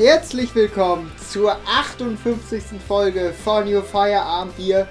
[0.00, 2.80] herzlich willkommen zur 58.
[2.88, 4.88] Folge von Your Feierabend Bier.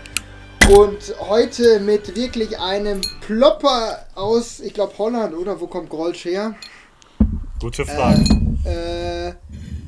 [0.70, 5.60] Und heute mit wirklich einem Plopper aus, ich glaube, Holland, oder?
[5.60, 6.54] Wo kommt Grolsch her?
[7.60, 8.22] Gute Frage.
[8.66, 9.34] Äh,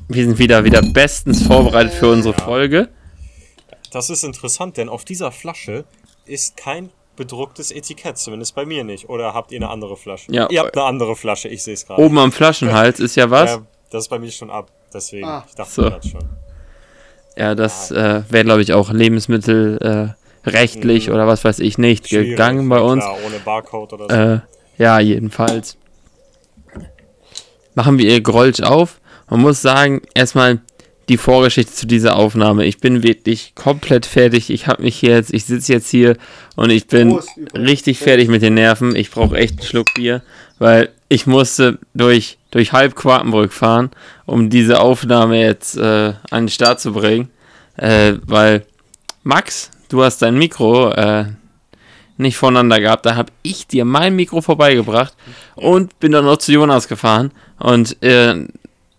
[0.08, 2.88] Wir sind wieder, wieder bestens vorbereitet für unsere Folge.
[3.92, 5.84] Das ist interessant, denn auf dieser Flasche
[6.26, 9.08] ist kein bedrucktes Etikett, zumindest bei mir nicht.
[9.08, 10.32] Oder habt ihr eine andere Flasche?
[10.32, 10.48] Ja.
[10.50, 12.02] Ihr habt eine andere Flasche, ich sehe es gerade.
[12.02, 13.50] Oben am Flaschenhals ist ja was.
[13.50, 15.26] Ja, das ist bei mir schon ab, deswegen.
[15.26, 15.44] Ah.
[15.48, 15.82] ich dachte So.
[15.82, 16.24] gerade schon.
[17.36, 20.14] Ja, das äh, wäre, glaube ich, auch Lebensmittel
[20.46, 23.04] äh, rechtlich oder was weiß ich nicht Schwierig, gegangen bei uns.
[23.04, 24.14] Klar, ohne Barcode oder so.
[24.14, 24.40] Äh,
[24.82, 25.76] ja, jedenfalls.
[27.74, 29.00] Machen wir ihr Grolsch auf.
[29.30, 30.60] Man muss sagen, erstmal
[31.08, 32.64] die Vorgeschichte zu dieser Aufnahme.
[32.64, 34.50] Ich bin wirklich komplett fertig.
[34.50, 36.16] Ich habe mich jetzt, ich sitze jetzt hier
[36.56, 37.18] und ich bin
[37.54, 38.94] richtig fertig mit den Nerven.
[38.94, 40.22] Ich brauche echt einen Schluck Bier,
[40.58, 43.90] weil ich musste durch, durch halb Quartenbrück fahren,
[44.24, 47.28] um diese Aufnahme jetzt äh, an den Start zu bringen.
[47.76, 48.64] Äh, weil
[49.22, 51.26] Max, du hast dein Mikro äh,
[52.16, 53.04] nicht voneinander gehabt.
[53.04, 55.14] Da habe ich dir mein Mikro vorbeigebracht
[55.54, 57.30] und bin dann noch zu Jonas gefahren.
[57.58, 58.46] Und äh,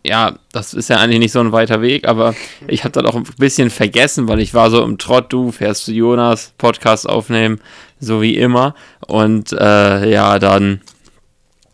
[0.06, 2.36] ja, das ist ja eigentlich nicht so ein weiter Weg, aber
[2.68, 5.86] ich habe dann auch ein bisschen vergessen, weil ich war so im Trott, du fährst
[5.86, 7.60] zu Jonas, Podcast aufnehmen,
[8.00, 8.76] so wie immer.
[9.08, 10.82] Und äh, ja, dann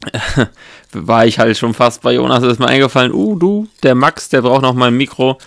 [0.94, 4.42] war ich halt schon fast bei Jonas, ist mir eingefallen, uh, du, der Max, der
[4.42, 5.38] braucht noch mal ein Mikro.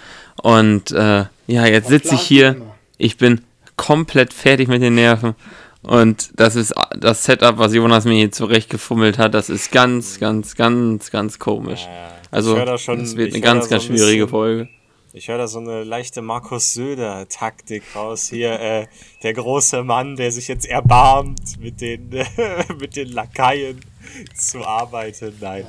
[0.42, 2.56] Und äh, ja, jetzt sitze ich hier.
[2.98, 3.42] Ich bin
[3.76, 5.34] komplett fertig mit den Nerven.
[5.82, 9.34] Und das ist das Setup, was Jonas mir hier zurechtgefummelt hat.
[9.34, 11.88] Das ist ganz, ganz, ganz, ganz komisch.
[12.30, 14.68] Also, das wird eine ganz, so ganz ein schwierige bisschen- Folge.
[15.14, 18.30] Ich höre da so eine leichte Markus Söder-Taktik raus.
[18.30, 18.86] Hier, äh,
[19.22, 22.08] der große Mann, der sich jetzt erbarmt, mit den,
[22.80, 23.78] mit den Lakaien
[24.34, 25.36] zu arbeiten.
[25.40, 25.66] Nein.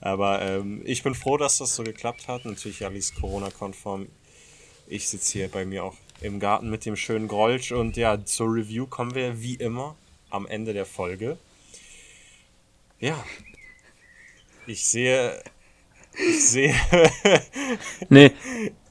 [0.00, 2.44] Aber ähm, ich bin froh, dass das so geklappt hat.
[2.44, 4.08] Natürlich alles Corona-konform.
[4.86, 7.72] Ich sitze hier bei mir auch im Garten mit dem schönen Grolsch.
[7.72, 9.96] Und ja, zur Review kommen wir wie immer
[10.30, 11.38] am Ende der Folge.
[13.00, 13.22] Ja.
[14.66, 15.42] Ich sehe.
[16.12, 16.74] Ich sehe.
[18.08, 18.32] Nee,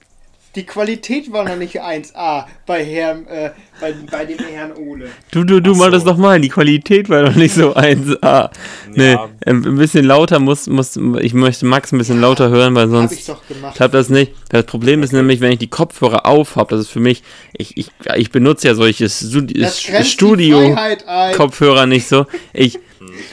[0.56, 3.52] Die Qualität war noch nicht 1A bei Herrn, äh,
[3.82, 5.10] bei, bei dem Herrn Ole.
[5.32, 5.92] du, du, du Ach mal so.
[5.92, 6.40] das doch mal.
[6.40, 8.50] Die Qualität war doch nicht so 1A.
[8.94, 9.30] Nee, Ja.
[9.46, 13.12] ähm, ein bisschen lauter muss, muss, ich möchte Max ein bisschen lauter hören, weil Hab
[13.12, 13.76] ich sonst doch gemacht.
[13.76, 14.32] klappt das nicht.
[14.50, 17.22] Das Problem ist nämlich, wenn ich die Kopfhörer auf habe, das ist für mich,
[17.58, 20.74] ich, ich, ich benutze ja solche Studi Das grenzt die Studio.
[20.74, 21.36] Freiheit ein.
[21.36, 22.26] Kopfhörer nicht so.
[22.54, 22.80] Ich,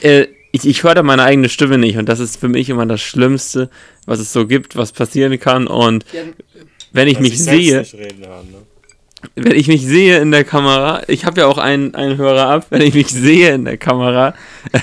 [0.01, 2.85] äh, ich, ich höre da meine eigene Stimme nicht und das ist für mich immer
[2.85, 3.69] das Schlimmste,
[4.05, 5.65] was es so gibt, was passieren kann.
[5.65, 6.21] Und Ja,
[6.93, 8.57] wenn ich Dass mich sehe, nicht reden hören, ne?
[9.35, 12.67] wenn ich mich sehe in der Kamera, ich habe ja auch einen, einen Hörer ab,
[12.69, 14.33] wenn ich mich sehe in der Kamera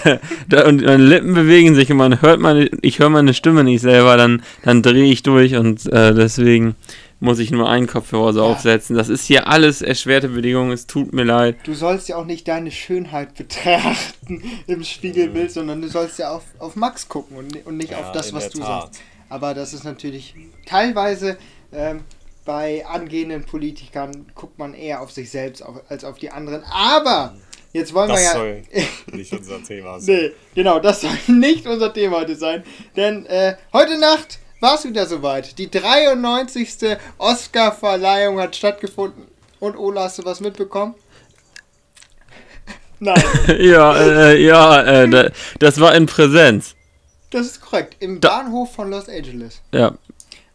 [0.66, 4.16] und meine Lippen bewegen sich und man hört meine, ich höre meine Stimme nicht selber,
[4.16, 6.74] dann, dann drehe ich durch und äh, deswegen
[7.22, 8.96] muss ich nur einen Kopfhörer so aufsetzen.
[8.96, 11.56] Das ist hier alles erschwerte Bedingungen, es tut mir leid.
[11.64, 16.44] Du sollst ja auch nicht deine Schönheit betrachten im Spiegelbild, sondern du sollst ja auf,
[16.58, 18.66] auf Max gucken und, und nicht Ja, auf das, was du Tat.
[18.94, 19.02] sagst.
[19.28, 20.34] Aber das ist natürlich
[20.66, 21.36] teilweise
[21.72, 22.04] ähm,
[22.44, 26.64] bei angehenden Politikern guckt man eher auf sich selbst auf, als auf die anderen.
[26.64, 27.36] Aber
[27.72, 28.32] jetzt wollen wir Das ja.
[28.32, 28.62] soll
[29.12, 30.16] nicht unser Thema sein.
[30.16, 32.64] Nee, genau, das soll nicht unser Thema heute sein.
[32.96, 35.58] Denn äh, heute Nacht war es wieder soweit.
[35.58, 36.98] Die 93.
[37.18, 39.24] Oscar-Verleihung hat stattgefunden.
[39.58, 40.94] Und Ola, hast du was mitbekommen?
[42.98, 43.22] Nein,
[43.58, 46.74] ja, äh, ja, äh, da, das war in Präsenz.
[47.30, 47.96] das ist korrekt.
[48.00, 49.62] Im Bahnhof von Los Angeles.
[49.72, 49.94] Ja,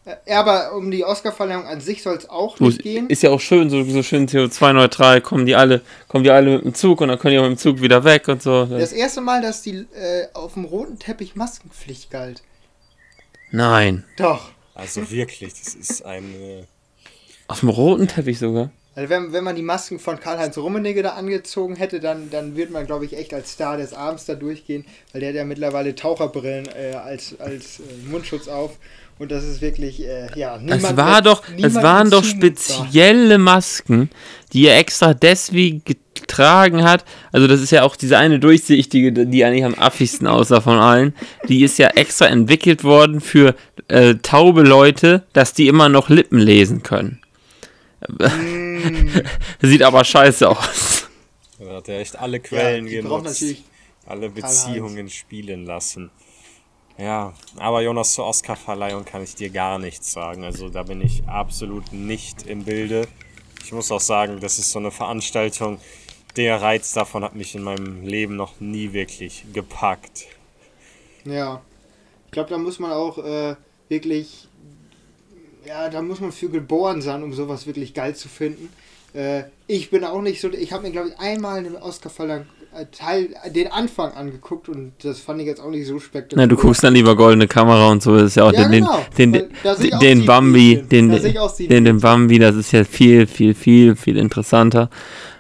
[0.05, 3.09] Äh, aber um die Oscar-Verleihung an sich soll es auch nicht es- gehen.
[3.09, 6.65] Ist ja auch schön, so, so schön CO2-neutral, kommen die alle, kommen die alle mit
[6.65, 8.65] dem Zug und dann können die auch mit dem Zug wieder weg und so.
[8.65, 12.41] Das erste Mal, dass die äh, auf dem roten Teppich Maskenpflicht galt.
[13.51, 14.03] Nein.
[14.17, 14.49] Doch.
[14.73, 16.65] Also wirklich, das ist eine.
[17.47, 18.71] Auf dem roten Teppich sogar.
[18.95, 22.71] Also wenn, wenn man die Masken von Karl-Heinz Rummenigge da angezogen hätte, dann, dann würde
[22.71, 25.95] man, glaube ich, echt als Star des Abends da durchgehen, weil der hat ja mittlerweile
[25.95, 28.77] Taucherbrillen äh, als, als äh, Mundschutz auf.
[29.17, 33.37] Und das ist wirklich, äh, ja, Das niemand war wird- doch, das waren doch spezielle
[33.37, 34.09] Masken,
[34.51, 37.05] die er extra deswegen getragen hat.
[37.31, 41.13] Also das ist ja auch diese eine durchsichtige, die eigentlich am affigsten aussah von allen.
[41.47, 43.55] Die ist ja extra entwickelt worden für
[43.87, 47.21] äh, taube Leute, dass die immer noch Lippen lesen können.
[48.09, 49.21] Mm,
[49.61, 51.07] Sieht aber scheiße aus.
[51.57, 53.43] Da hat er echt alle Quellen ja, genutzt.
[54.07, 56.11] Alle Beziehungen spielen lassen.
[56.97, 60.43] Ja, aber Jonas, zur Oscar-Verleihung kann ich dir gar nichts sagen.
[60.43, 63.07] Also da bin ich absolut nicht im Bilde.
[63.63, 65.79] Ich muss auch sagen, das ist so eine Veranstaltung,
[66.37, 70.25] der Reiz davon hat mich in meinem Leben noch nie wirklich gepackt.
[71.25, 71.61] Ja.
[72.25, 73.55] Ich glaube, da muss man auch äh,
[73.87, 74.47] wirklich
[75.65, 78.71] ja, da muss man für geboren sein, um sowas wirklich geil zu finden.
[79.13, 82.43] Äh, ich bin auch nicht so, ich habe mir glaube ich einmal einen Oscar-Fall äh,
[82.91, 86.45] Teil, den Anfang angeguckt und das fand ich jetzt auch nicht so spektakulär.
[86.45, 88.71] Na, du guckst dann lieber goldene Kamera und so, das ist ja auch Ja, den,
[88.83, 88.99] genau.
[89.17, 89.49] den, den,
[90.01, 91.99] den Sieg Bambi, den, den, den.
[91.99, 94.89] Bambi, das ist ja viel, viel, viel, viel interessanter.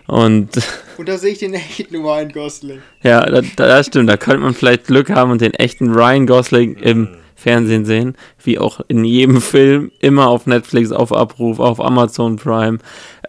[0.07, 0.49] Und
[0.97, 2.79] Und da sehe ich den echten Ryan Gosling.
[3.03, 6.25] ja, da, da, das stimmt, da könnte man vielleicht Glück haben und den echten Ryan
[6.25, 11.81] Gosling im Fernsehen sehen, wie auch in jedem Film, immer auf Netflix, auf Abruf, auf
[11.81, 12.77] Amazon Prime.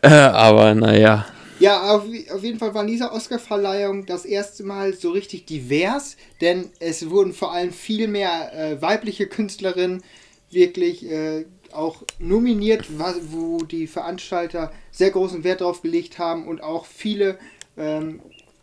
[0.03, 1.27] Äh, aber naja,
[1.59, 2.05] Ja, auf,
[2.35, 7.09] auf jeden Fall war in dieser Oscar-Verleihung das erste Mal so richtig divers, denn es
[7.09, 10.03] wurden vor allem viel mehr äh, weibliche Künstlerinnen
[10.51, 12.87] wirklich äh, auch nominiert,
[13.31, 17.39] wo die Veranstalter sehr großen Wert drauf gelegt haben und auch viele
[17.79, 18.21] ähm,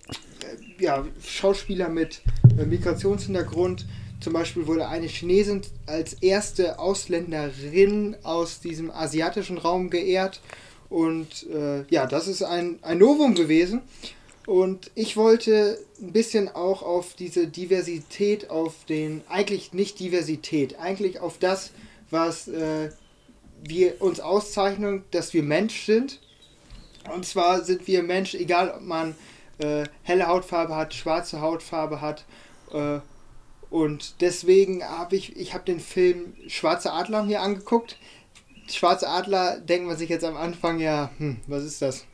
[0.09, 2.21] äh, ja, Schauspieler mit
[2.59, 3.85] äh, Migrationshintergrund.
[4.19, 10.41] Zum Beispiel wurde eine Chinesin als erste Ausländerin aus diesem asiatischen Raum geehrt.
[10.89, 13.81] Und äh, ja, das ist ein, ein Novum gewesen.
[14.45, 21.21] Und ich wollte ein bisschen auch auf diese Diversität, auf den, eigentlich nicht Diversität, eigentlich
[21.21, 21.71] auf das,
[22.09, 22.89] was äh,
[23.63, 26.19] wir uns auszeichnen, dass wir Mensch sind.
[27.13, 29.15] Und zwar sind wir Mensch, egal ob man
[29.59, 32.25] äh, helle Hautfarbe hat, schwarze Hautfarbe hat.
[32.73, 32.99] Äh,
[33.69, 37.97] und deswegen habe ich, ich habe den Film Schwarze Adler mir angeguckt.
[38.71, 42.05] Schwarze Adler denkt man sich jetzt am Anfang, ja, hm, was ist das?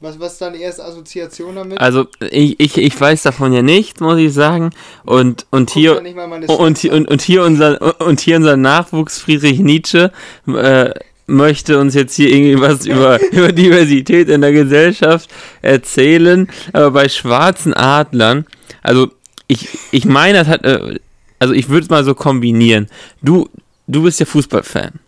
[0.00, 1.80] Was, was ist deine erste Assoziation damit?
[1.80, 4.70] also ich, ich, ich weiß davon ja nicht, muss ich sagen.
[5.04, 5.98] Und, und hier.
[5.98, 10.12] Und, und, und, hier unser, und hier unser Nachwuchs Friedrich Nietzsche
[10.46, 10.90] äh,
[11.26, 15.30] möchte uns jetzt hier irgendwie was über, über Diversität in der Gesellschaft
[15.62, 16.48] erzählen.
[16.72, 18.46] Aber bei schwarzen Adlern,
[18.82, 19.10] also
[19.48, 20.98] ich, ich meine, das hat, äh,
[21.38, 22.88] also ich würde es mal so kombinieren.
[23.22, 23.48] Du,
[23.86, 25.00] du bist ja Fußballfan.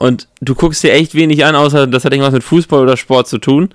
[0.00, 3.28] Und du guckst dir echt wenig an, außer das hat irgendwas mit Fußball oder Sport
[3.28, 3.68] zu tun.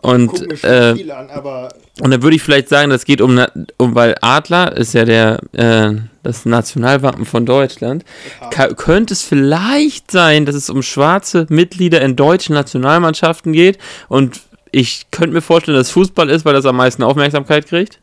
[0.00, 1.68] Und Guck mir schon äh, viel an, aber
[2.00, 3.38] und dann würde ich vielleicht sagen, das geht um,
[3.76, 8.06] um weil Adler ist ja der äh, das Nationalwappen von Deutschland.
[8.50, 13.76] Ka könnte es vielleicht sein, dass es um schwarze Mitglieder in deutschen Nationalmannschaften geht
[14.08, 14.40] und
[14.72, 18.00] ich könnte mir vorstellen, dass Fußball ist, weil das am meisten Aufmerksamkeit kriegt.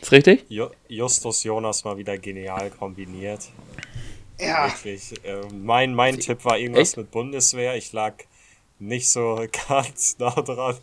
[0.00, 0.44] Ist richtig?
[0.88, 3.42] Justus Jonas mal wieder genial kombiniert.
[4.40, 5.24] Ja, Wirklich.
[5.24, 6.96] Äh, mein, mein Tipp war irgendwas Echt?
[6.96, 7.76] mit Bundeswehr.
[7.76, 8.14] Ich lag
[8.78, 10.76] nicht so ganz nah dran,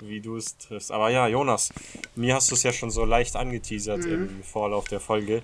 [0.00, 0.92] wie du es triffst.
[0.92, 1.70] Aber ja, Jonas,
[2.14, 5.42] mir hast du es ja schon so leicht angeteasert im Vorlauf der Folge.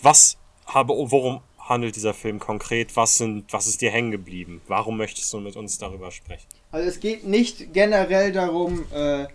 [0.00, 2.96] Was habe, worum handelt dieser Film konkret?
[2.96, 4.60] Was sind, was ist dir hängen geblieben?
[4.68, 6.46] Warum möchtest du mit uns darüber sprechen?
[6.70, 9.26] Also es geht nicht generell darum, äh,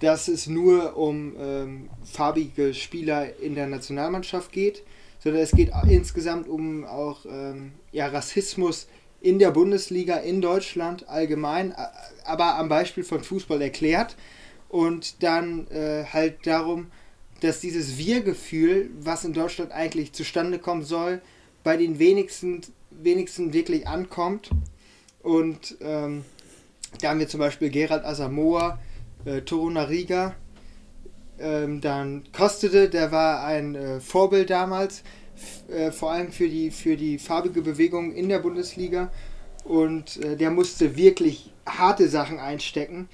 [0.00, 4.82] dass es nur um ähm, farbige Spieler in der Nationalmannschaft geht,
[5.22, 8.88] sondern es geht insgesamt um auch ähm, ja, Rassismus
[9.20, 11.74] in der Bundesliga, in Deutschland allgemein,
[12.24, 14.16] aber am Beispiel von Fußball erklärt.
[14.68, 16.86] Und dann äh, halt darum,
[17.40, 21.20] dass dieses Wir-Gefühl, was in Deutschland eigentlich zustande kommen soll,
[21.64, 24.50] bei den wenigsten, wenigsten wirklich ankommt.
[25.22, 26.24] Und ähm,
[27.00, 28.78] da haben wir zum Beispiel Gerald Asamoah,
[29.24, 30.34] äh, Toruna Riga,
[31.40, 35.02] ähm, dann Kostede, der war ein äh, Vorbild damals,
[35.68, 39.10] äh, vor allem für die, für die farbige Bewegung in der Bundesliga.
[39.64, 43.08] Und äh, der musste wirklich harte Sachen einstecken.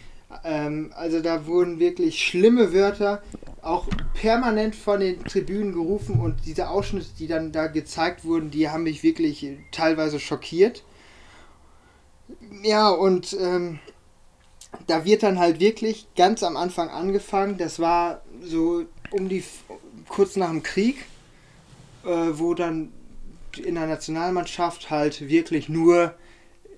[0.44, 3.22] Ähm, also da wurden wirklich schlimme Wörter
[3.62, 8.68] auch permanent von den Tribünen gerufen und diese Ausschnitte, die dann da gezeigt wurden, die
[8.68, 10.84] haben mich wirklich teilweise schockiert.
[12.62, 13.78] Ja, und ähm,
[14.86, 17.58] da wird dann halt wirklich ganz am Anfang angefangen.
[17.58, 19.44] Das war so um die
[20.08, 21.04] kurz nach dem Krieg,
[22.04, 22.92] äh, wo dann
[23.56, 26.14] in der Nationalmannschaft halt wirklich nur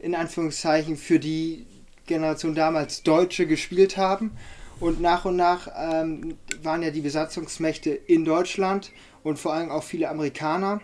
[0.00, 1.67] in Anführungszeichen für die
[2.07, 4.33] Generation damals Deutsche gespielt haben.
[4.81, 8.93] Und nach und nach ähm, waren ja die Besatzungsmächte in Deutschland
[9.25, 10.81] und vor allem auch viele Amerikaner.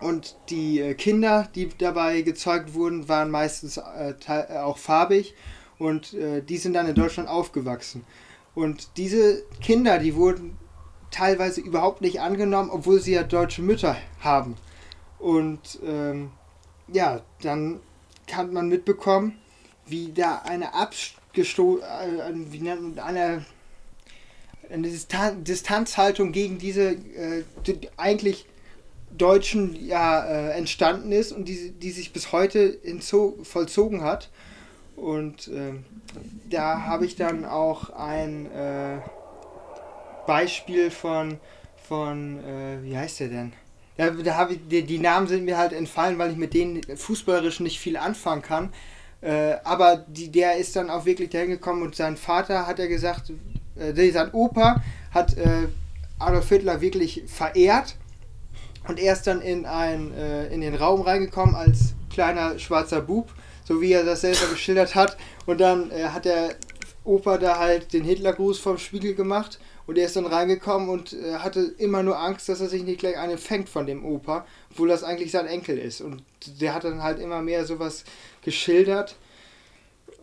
[0.00, 5.34] Und die äh, Kinder, die dabei gezeugt wurden, waren meistens äh, äh, auch farbig
[5.78, 8.04] und äh, die sind dann in Deutschland aufgewachsen.
[8.54, 10.56] Und diese Kinder, die wurden
[11.10, 14.56] teilweise überhaupt nicht angenommen, obwohl sie ja deutsche Mütter haben.
[15.18, 16.30] Und ähm,
[16.92, 17.80] ja, dann
[18.26, 19.38] kann man mitbekommen,
[19.86, 23.44] wie da eine Abgesto äh, wie nennt man, eine,
[24.70, 28.46] eine Distan Distanzhaltung gegen diese äh, die, eigentlich
[29.16, 32.78] Deutschen ja äh, entstanden ist und die, die sich bis heute
[33.42, 34.30] vollzogen hat.
[35.00, 35.84] Und ähm,
[36.50, 38.98] da habe ich dann auch ein äh,
[40.26, 41.38] Beispiel von,
[41.88, 43.52] von äh, wie heißt der denn?
[43.96, 46.82] Ja, da habe ich, die, die Namen sind mir halt entfallen, weil ich mit denen
[46.82, 48.72] fußballerisch nicht viel anfangen kann.
[49.20, 52.88] Äh, aber die, der ist dann auch wirklich dahin gekommen und sein Vater hat er
[52.88, 53.32] gesagt,
[53.76, 55.68] äh, sein Opa hat äh,
[56.18, 57.96] Adolf Hitler wirklich verehrt
[58.86, 63.32] und er ist dann in, ein, äh, in den Raum reingekommen als kleiner schwarzer Bub,
[63.68, 65.18] so wie er das selber geschildert hat.
[65.44, 66.56] Und dann äh, hat der
[67.04, 71.34] Opa da halt den Hitlergruß vom Spiegel gemacht und er ist dann reingekommen und äh,
[71.34, 74.88] hatte immer nur Angst, dass er sich nicht gleich einen fängt von dem Opa, obwohl
[74.88, 76.00] das eigentlich sein Enkel ist.
[76.00, 76.22] Und
[76.60, 78.04] der hat dann halt immer mehr sowas
[78.42, 79.16] geschildert.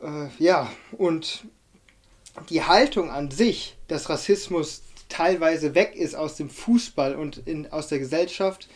[0.01, 1.45] Äh, ja, und
[2.49, 7.89] die Haltung an sich, dass Rassismus teilweise weg ist aus dem Fußball und in, aus
[7.89, 8.67] der Gesellschaft,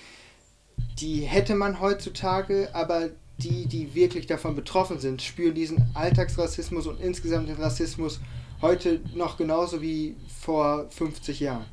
[0.99, 3.09] die hätte man heutzutage, aber
[3.39, 8.19] die, die wirklich davon betroffen sind, spüren diesen Alltagsrassismus und insgesamt den Rassismus
[8.61, 11.65] heute noch genauso wie vor 50 Jahren.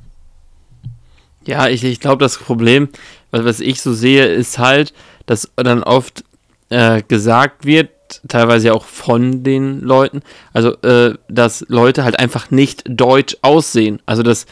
[1.44, 2.88] Ja, ich, ich glaube, das Problem,
[3.30, 4.92] was, was ich so sehe, ist halt,
[5.26, 6.24] dass dann oft
[6.70, 7.90] äh, gesagt wird,
[8.28, 14.00] teilweise auch von den Leuten, also äh, dass Leute halt einfach nicht deutsch aussehen.
[14.06, 14.46] Also dass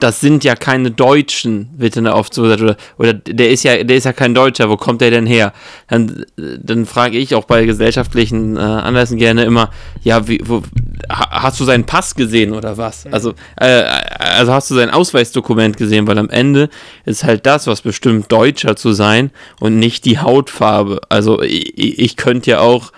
[0.00, 3.84] das sind ja keine Deutschen, wird dann oft so gesagt, oder, oder der ist ja,
[3.84, 5.52] der ist ja kein Deutscher, wo kommt der denn her?
[5.86, 9.70] Dann, dann frage ich auch bei gesellschaftlichen äh, Anlässen gerne immer,
[10.02, 10.62] ja, wie, wo,
[11.08, 13.04] hast du seinen Pass gesehen oder was?
[13.04, 13.14] Mhm.
[13.14, 13.84] Also, äh,
[14.18, 16.70] also hast du sein Ausweisdokument gesehen, weil am Ende
[17.04, 19.30] ist halt das, was bestimmt Deutscher zu sein
[19.60, 21.02] und nicht die Hautfarbe.
[21.08, 22.90] Also ich, ich könnte ja auch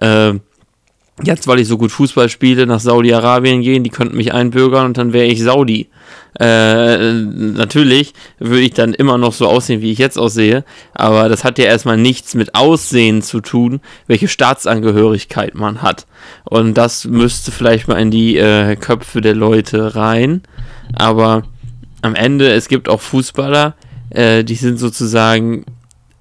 [0.00, 0.34] äh,
[1.24, 4.98] jetzt, weil ich so gut Fußball spiele, nach Saudi-Arabien gehen, die könnten mich einbürgern und
[4.98, 5.88] dann wäre ich Saudi.
[6.38, 11.42] Äh, natürlich würde ich dann immer noch so aussehen, wie ich jetzt aussehe, aber das
[11.42, 16.06] hat ja erstmal nichts mit Aussehen zu tun, welche Staatsangehörigkeit man hat.
[16.44, 20.42] Und das müsste vielleicht mal in die äh, Köpfe der Leute rein.
[20.94, 21.42] Aber
[22.02, 23.74] am Ende, es gibt auch Fußballer,
[24.10, 25.64] äh, die sind sozusagen,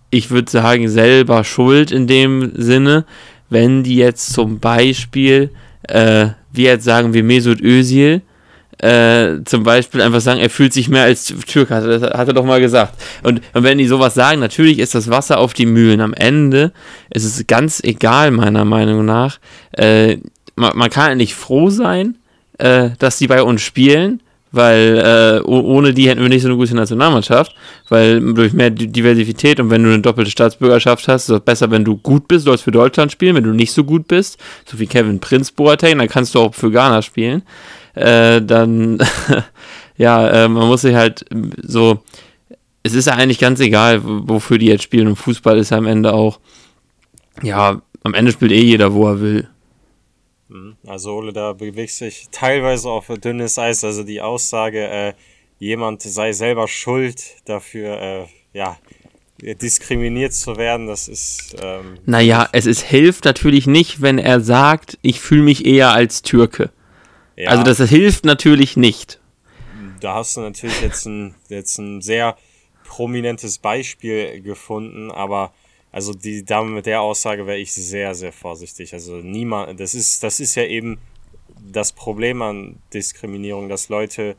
[0.09, 3.05] ich würde sagen, selber schuld in dem Sinne,
[3.49, 5.51] wenn die jetzt zum Beispiel,
[5.83, 8.21] äh, wie jetzt sagen wir Mesut Özil,
[8.79, 12.45] äh, zum Beispiel einfach sagen, er fühlt sich mehr als Türk, hat, hat er doch
[12.45, 12.93] mal gesagt.
[13.23, 16.01] Und, und wenn die sowas sagen, natürlich ist das Wasser auf die Mühlen.
[16.01, 16.71] Am Ende
[17.09, 19.39] ist es ganz egal, meiner Meinung nach.
[19.71, 20.17] Äh,
[20.55, 22.17] man, man, kann nicht froh sein,
[22.59, 26.57] äh, dass die bei uns spielen, weil äh, ohne die hätten wir nicht so eine
[26.57, 27.55] gute Nationalmannschaft,
[27.89, 31.83] weil durch mehr Diversität und wenn du eine doppelte Staatsbürgerschaft hast, ist es besser, wenn
[31.83, 34.79] du gut bist, du sollst für Deutschland spielen, wenn du nicht so gut bist, so
[34.79, 37.43] wie Kevin Prinz Boateng, dann kannst du auch für Ghana spielen,
[37.97, 38.99] äh, dann,
[39.97, 41.25] ja, äh, man muss sich halt
[41.61, 41.99] so,
[42.83, 45.87] es ist ja eigentlich ganz egal, wofür die jetzt spielen und Fußball ist ja am
[45.87, 46.39] Ende auch,
[47.41, 49.49] ja, am Ende spielt eh jeder, wo er will.
[50.49, 50.77] Mhm.
[50.85, 53.83] Also Ole, da bewegt sich teilweise auf dünnes Eis.
[53.83, 55.13] Also die Aussage, äh,
[55.59, 58.77] jemand sei selber schuld dafür, äh, ja,
[59.41, 61.55] diskriminiert zu werden, das ist.
[61.61, 66.21] Ähm, naja, es ist, hilft natürlich nicht, wenn er sagt, ich fühle mich eher als
[66.23, 66.71] Türke.
[67.37, 67.51] Ja.
[67.51, 69.21] Also das hilft natürlich nicht.
[70.01, 72.35] Da hast du natürlich jetzt ein, jetzt ein sehr
[72.83, 75.53] prominentes Beispiel gefunden, aber
[75.91, 78.93] also die Dame mit der Aussage wäre ich sehr, sehr vorsichtig.
[78.93, 80.97] Also niemand, das ist, das ist ja eben
[81.59, 84.35] das Problem an Diskriminierung, dass Leute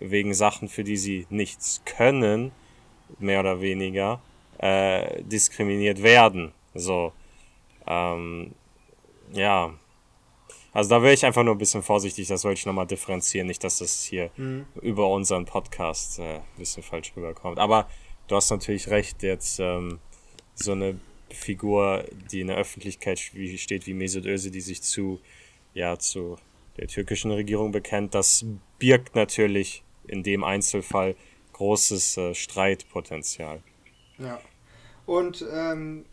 [0.00, 2.50] wegen Sachen, für die sie nichts können,
[3.18, 4.20] mehr oder weniger,
[4.58, 6.52] äh, diskriminiert werden.
[6.74, 7.12] So,
[7.86, 8.52] ähm,
[9.32, 9.74] ja.
[10.72, 13.62] Also da wäre ich einfach nur ein bisschen vorsichtig, das wollte ich nochmal differenzieren, nicht,
[13.62, 14.66] dass das hier mhm.
[14.80, 17.58] über unseren Podcast äh, ein bisschen falsch rüberkommt.
[17.58, 17.88] Aber
[18.28, 19.98] du hast natürlich recht, jetzt ähm,
[20.54, 20.98] so eine
[21.28, 25.20] Figur, die in der Öffentlichkeit steht, wie Mesut Özil, die sich zu,
[25.74, 26.36] ja, zu
[26.78, 28.44] der türkischen Regierung bekennt, das
[28.78, 31.16] birgt natürlich in dem Einzelfall
[31.52, 33.62] großes äh, Streitpotenzial.
[34.18, 34.40] Ja.
[35.04, 36.06] Und ähm,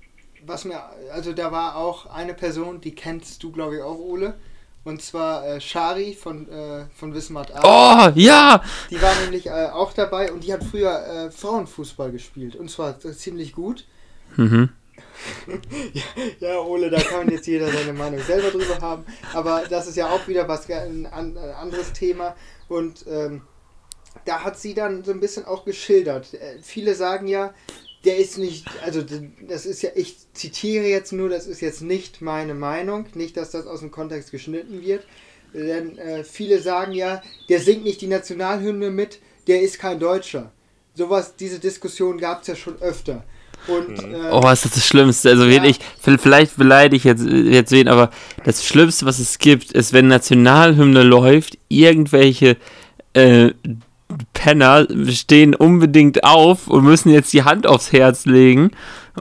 [0.45, 4.37] was mir, also da war auch eine Person, die kennst du, glaube ich, auch, Ole.
[4.83, 8.63] Und zwar äh, Shari von, äh, von Wismar Oh, ja!
[8.89, 12.55] Die war nämlich äh, auch dabei und die hat früher äh, Frauenfußball gespielt.
[12.55, 13.85] Und zwar ziemlich gut.
[14.37, 14.69] Mhm.
[15.93, 16.03] ja,
[16.39, 19.05] ja, Ole, da kann jetzt jeder seine Meinung selber drüber haben.
[19.33, 22.35] Aber das ist ja auch wieder was ein anderes Thema.
[22.67, 23.41] Und ähm,
[24.25, 26.33] da hat sie dann so ein bisschen auch geschildert.
[26.33, 27.53] Äh, viele sagen ja,
[28.05, 29.03] der ist nicht, also
[29.47, 33.51] das ist ja, ich zitiere jetzt nur, das ist jetzt nicht meine Meinung, nicht, dass
[33.51, 35.05] das aus dem Kontext geschnitten wird.
[35.53, 40.51] Denn äh, viele sagen ja, der singt nicht die Nationalhymne mit, der ist kein Deutscher.
[40.93, 43.23] Sowas, diese Diskussion gab es ja schon öfter.
[43.67, 44.15] Und, mhm.
[44.15, 45.29] äh, oh, ist das das Schlimmste.
[45.29, 45.51] Also ja.
[45.51, 48.11] wirklich, vielleicht beleidige ich jetzt, jetzt wen, aber
[48.45, 52.57] das Schlimmste, was es gibt, ist, wenn Nationalhymne läuft, irgendwelche
[53.13, 53.51] äh,
[54.33, 58.71] Penner stehen unbedingt auf und müssen jetzt die Hand aufs Herz legen.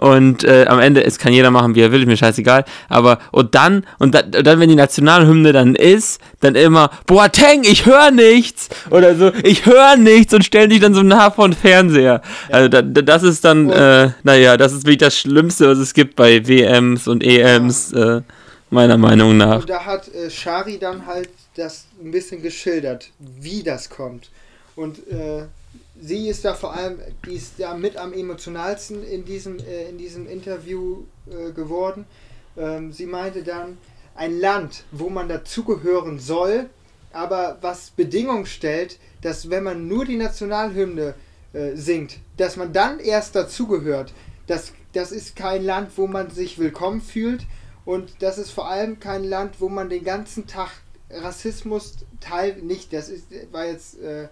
[0.01, 2.65] Und äh, am Ende, es kann jeder machen, wie er will, ist mir scheißegal.
[2.89, 7.65] Aber, und dann, und, da, und dann, wenn die Nationalhymne dann ist, dann immer, Boateng,
[7.65, 8.69] ich höre nichts!
[8.91, 12.23] Oder so, ich höre nichts und stellen dich dann so nah vor den Fernseher.
[12.49, 15.95] Also, da, da, das ist dann, äh, naja, das ist wirklich das Schlimmste, was es
[15.95, 18.21] gibt bei WMs und EMs, äh,
[18.71, 19.61] meiner Meinung nach.
[19.61, 24.31] Und da hat äh, Shari dann halt das ein bisschen geschildert, wie das kommt.
[24.79, 25.47] Und äh,
[26.01, 29.99] sie ist da vor allem, die ist da mit am emotionalsten in diesem, äh, in
[29.99, 32.05] diesem Interview äh, geworden.
[32.57, 33.79] Ähm, sie meinte dann,
[34.15, 36.71] ein Land, wo man dazugehören soll,
[37.13, 41.15] aber was Bedingung stellt, dass wenn man nur die Nationalhymne
[41.55, 44.13] äh, singt, dass man dann erst dazugehört.
[44.47, 47.47] Das, das ist kein Land, wo man sich willkommen fühlt
[47.85, 50.71] und das ist vor allem kein Land, wo man den ganzen Tag
[51.11, 54.29] Rassismus teil nicht, das ist, war jetzt äh,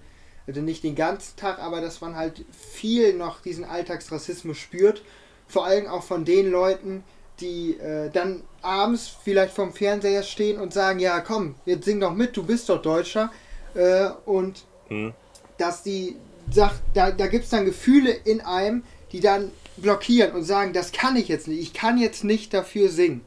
[0.47, 5.03] also nicht den ganzen Tag, aber dass man halt viel noch diesen Alltagsrassismus spürt.
[5.49, 7.05] Vor allem auch von den Leuten,
[7.41, 12.15] die äh, dann abends vielleicht vorm Fernseher stehen und sagen, ja komm, jetzt sing doch
[12.15, 13.31] mit, du bist doch Deutscher.
[13.75, 15.13] Äh, und mhm.
[15.59, 16.17] dass die
[16.51, 20.93] sagt, da, da gibt es dann Gefühle in einem, die dann blockieren und sagen, das
[20.93, 23.23] kann ich jetzt nicht, ich kann jetzt nicht dafür singen.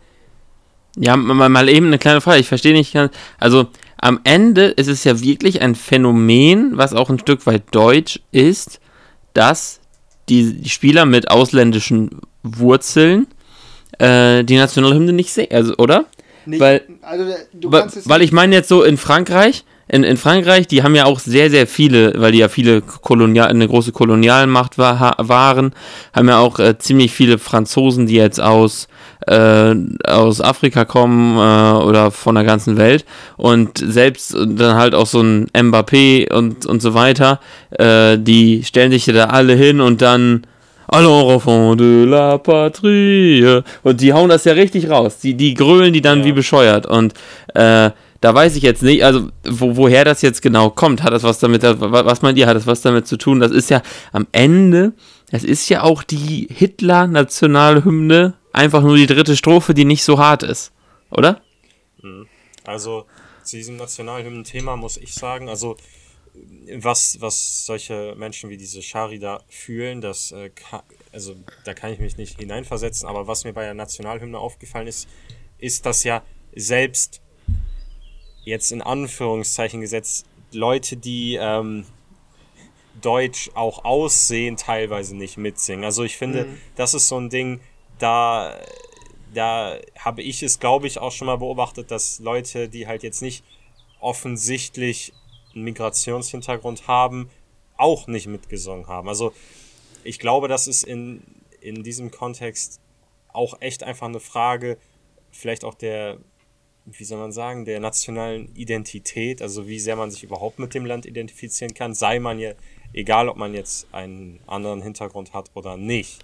[1.02, 3.68] Ja, mal, mal eben eine kleine Frage, ich verstehe nicht ganz, also
[4.02, 8.80] am Ende ist es ja wirklich ein Phänomen, was auch ein Stück weit deutsch ist,
[9.34, 9.80] dass
[10.28, 12.10] die Spieler mit ausländischen
[12.44, 13.28] Wurzeln
[13.98, 16.06] äh, die Nationalhymne nicht sehen, also, oder?
[16.46, 17.26] Nicht, weil, also,
[17.64, 21.20] weil, weil ich meine jetzt so in Frankreich, in, in Frankreich, die haben ja auch
[21.20, 25.74] sehr, sehr viele, weil die ja viele Kolonial, eine große Kolonialmacht war, waren,
[26.14, 28.88] haben ja auch äh, ziemlich viele Franzosen, die jetzt aus,
[29.26, 29.74] äh,
[30.06, 33.04] aus Afrika kommen äh, oder von der ganzen Welt.
[33.36, 37.40] Und selbst dann halt auch so ein Mbappé und, und so weiter,
[37.72, 40.44] äh, die stellen sich ja da alle hin und dann
[40.92, 43.62] Allons enfants de la patrie.
[43.84, 46.26] Und die hauen das ja richtig raus, die, die grölen die dann ja.
[46.26, 46.88] wie bescheuert.
[46.88, 47.14] Und
[47.54, 51.04] äh, da weiß ich jetzt nicht, also wo, woher das jetzt genau kommt.
[51.04, 53.40] Hat das was damit, was meint ihr, hat das was damit zu tun?
[53.40, 54.94] Das ist ja am Ende,
[55.32, 60.44] es ist ja auch die Hitler-Nationalhymne, einfach nur die dritte Strophe, die nicht so hart
[60.44, 60.72] ist,
[61.12, 61.42] oder?
[62.02, 62.28] Mhm.
[62.66, 63.06] Also
[63.44, 65.78] zu diesem Nationalhymnen-Thema muss ich sagen, also
[66.78, 70.52] was, was solche Menschen wie diese Shari da fühlen, das äh,
[71.12, 75.08] also da kann ich mich nicht hineinversetzen, aber was mir bei der Nationalhymne aufgefallen ist,
[75.58, 76.24] ist, dass ja
[76.56, 77.22] selbst
[78.50, 81.86] jetzt in Anführungszeichen gesetzt, Leute, die ähm,
[83.02, 85.86] Deutsch auch aussehen, teilweise nicht mitsingen.
[85.86, 86.58] Also ich finde, mhm.
[86.76, 87.62] das ist so ein Ding,
[88.00, 88.60] da,
[89.34, 93.22] da habe ich es, glaube ich, auch schon mal beobachtet, dass Leute, die halt jetzt
[93.22, 93.44] nicht
[94.00, 95.14] offensichtlich
[95.54, 97.30] einen Migrationshintergrund haben,
[97.78, 99.08] auch nicht mitgesungen haben.
[99.08, 99.34] Also
[100.04, 101.24] ich glaube, das ist in,
[101.62, 102.80] in diesem Kontext
[103.32, 104.78] auch echt einfach eine Frage,
[105.32, 106.18] vielleicht auch der
[106.86, 110.86] wie soll man sagen, der nationalen Identität, also wie sehr man sich überhaupt mit dem
[110.86, 112.52] Land identifizieren kann, sei man ja,
[112.94, 116.20] egal ob man jetzt einen anderen Hintergrund hat oder nicht.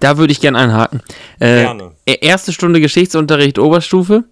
[0.00, 1.02] Da würde ich gerne einhaken.
[1.38, 1.92] Äh, gerne.
[2.06, 4.24] E-, erste Stunde Geschichtsunterricht Oberstufe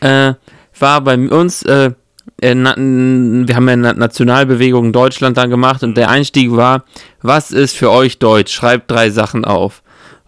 [0.00, 0.34] äh,
[0.78, 1.92] war bei uns, äh,
[2.40, 6.84] äh na, wir haben ja Nationalbewegung Deutschland dann gemacht und der Einstieg war,
[7.22, 8.52] was ist für euch Deutsch?
[8.52, 9.82] Schreibt drei Sachen auf.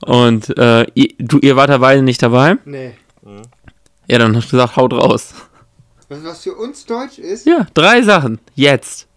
[0.04, 2.56] Und äh, ihr, du, ihr wart dabei nicht dabei?
[2.64, 2.92] Nee.
[3.22, 3.42] Mhm.
[4.06, 5.34] Ja, dann hast du gesagt, haut raus.
[6.08, 7.46] Was, was für uns Deutsch ist?
[7.46, 8.38] Ja, drei Sachen.
[8.54, 9.08] Jetzt.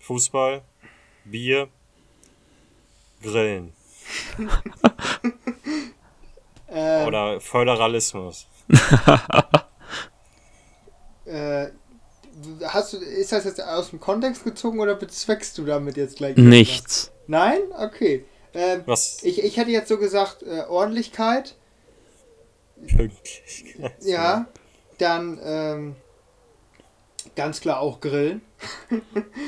[0.00, 0.62] Fußball,
[1.24, 1.68] Bier,
[3.22, 3.72] Grillen.
[6.68, 8.46] ähm, Oder Föderalismus.
[11.24, 11.68] äh,
[12.64, 16.36] hast du, ist das jetzt aus dem Kontext gezogen oder bezweckst du damit jetzt gleich?
[16.36, 17.10] Nichts.
[17.26, 17.60] Nein?
[17.78, 18.26] Okay.
[18.54, 19.22] Ähm, Was?
[19.22, 21.56] Ich, ich hätte jetzt so gesagt, äh, Ordentlichkeit,
[22.86, 23.94] Pünktlichkeit.
[24.02, 24.46] Ja,
[24.98, 25.96] dann ähm,
[27.34, 28.42] ganz klar auch Grillen.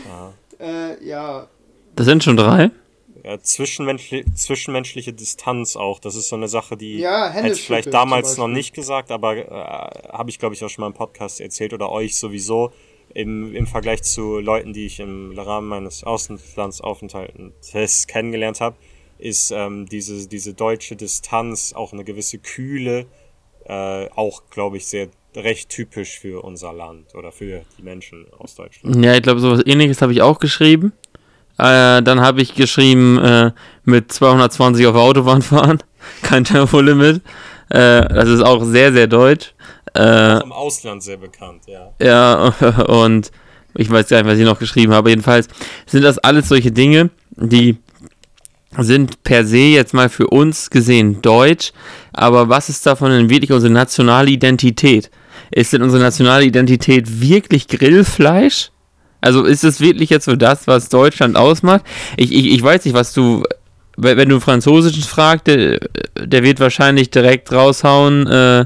[0.09, 0.33] ja.
[0.61, 1.49] äh, ja.
[1.97, 2.71] Das sind schon drei.
[3.25, 5.99] Ja, zwischenmenschli zwischenmenschliche Distanz auch.
[5.99, 9.37] Das ist so eine Sache, die ja, hätte ich vielleicht damals noch nicht gesagt, aber
[9.37, 12.73] äh, habe ich, glaube ich, auch schon mal im Podcast erzählt oder euch sowieso
[13.15, 18.77] im, im Vergleich zu Leuten, die ich im Rahmen meines Auslandsaufenthaltes kennengelernt habe,
[19.19, 23.07] ist ähm, diese, diese deutsche Distanz auch eine gewisse Kühle,
[23.65, 28.55] äh, auch, glaube ich, sehr recht typisch für unser Land oder für die Menschen aus
[28.55, 29.05] Deutschland.
[29.05, 30.93] Ja, ich glaube, sowas ähnliches habe ich auch geschrieben.
[31.59, 33.51] Äh, dann habe ich geschrieben, äh,
[33.85, 35.83] mit 220 auf der Autobahn fahren,
[36.23, 37.23] kein Tempolimit.
[37.71, 39.55] Äh, das ist auch sehr, sehr deutsch.
[39.95, 41.93] Äh, im Ausland sehr bekannt, ja.
[42.01, 42.55] Ja,
[42.89, 43.31] und
[43.75, 45.11] Ich weiß gar nicht, was ich noch geschrieben habe.
[45.11, 45.49] Jedenfalls
[45.87, 47.79] sind das alles solche Dinge, die
[48.85, 51.73] sind per se jetzt mal für uns gesehen deutsch,
[52.13, 55.11] aber was ist davon denn wirklich unsere nationale Identität?
[55.51, 58.71] Ist denn unsere nationale Identität wirklich Grillfleisch?
[59.21, 61.85] Also ist es wirklich jetzt so das, was Deutschland ausmacht?
[62.17, 63.43] Ich, ich, ich weiß nicht, was du,
[63.97, 65.81] wenn du Französisch fragst, der,
[66.17, 68.65] der wird wahrscheinlich direkt raushauen, äh,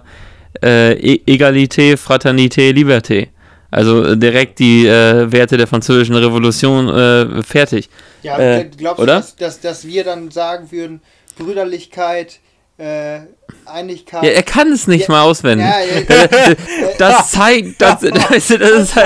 [0.62, 3.28] äh, e-, Egalité, Fraternité, Liberté.
[3.72, 7.88] Also direkt die äh, Werte der französischen Revolution äh, fertig.
[8.22, 9.14] Ja, Äh, glaubst oder?
[9.14, 11.00] du, dass, dass, dass wir dann sagen würden,
[11.38, 12.38] Brüderlichkeit,
[12.78, 13.20] äh,
[13.66, 14.22] Einigkeit.
[14.24, 15.66] Ja, er kann es nicht Ja, mal auswendig.
[15.66, 16.56] ja, ja, Äh,
[16.98, 18.96] Das zeigt, das, das, das, ist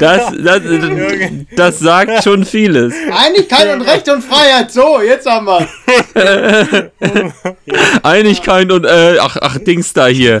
[0.00, 0.32] das, das,
[1.56, 2.94] das sagt schon vieles.
[3.14, 4.72] Einigkeit und Recht und Freiheit.
[4.72, 5.68] So, jetzt haben wir
[8.02, 10.40] Einigkeit und, äh, ach, ach, Dings da hier.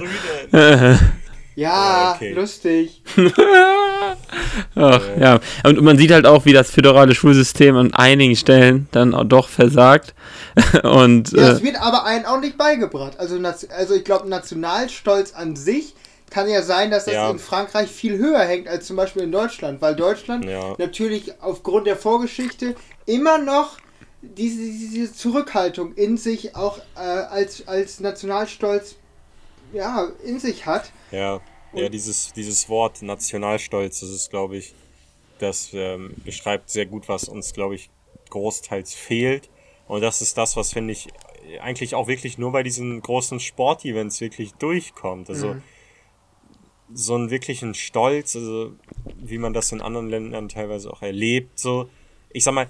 [1.58, 1.68] Ja,
[2.10, 2.32] Ja, okay.
[2.34, 3.02] lustig.
[4.76, 5.40] Ach, ja.
[5.64, 9.48] Und man sieht halt auch, wie das föderale Schulsystem an einigen Stellen dann auch doch
[9.48, 10.14] versagt.
[10.84, 13.18] Und Ja, es äh, wird aber einen auch nicht beigebracht.
[13.18, 13.38] Also,
[13.76, 15.94] also ich glaube, Nationalstolz an sich
[16.30, 17.30] kann ja sein, dass das Ja.
[17.30, 20.74] in Frankreich viel höher hängt als zum Beispiel in Deutschland, weil Deutschland Ja.
[20.78, 23.78] natürlich aufgrund der Vorgeschichte immer noch
[24.20, 28.96] diese, diese Zurückhaltung in sich auch äh, als, als Nationalstolz
[29.72, 30.92] ja, in sich hat.
[31.10, 31.40] Ja,
[31.72, 34.74] ja dieses, dieses Wort Nationalstolz, das ist, glaube ich,
[35.38, 37.90] das ähm, beschreibt sehr gut, was uns, glaube ich,
[38.30, 39.48] großteils fehlt.
[39.86, 41.08] Und das ist das, was, finde ich,
[41.60, 45.30] eigentlich auch wirklich nur bei diesen großen Sportevents wirklich durchkommt.
[45.30, 45.56] Also
[46.92, 48.72] so einen wirklichen Stolz, also
[49.16, 51.58] wie man das in anderen Ländern teilweise auch erlebt.
[51.58, 51.88] So,
[52.30, 52.66] ich sag mal,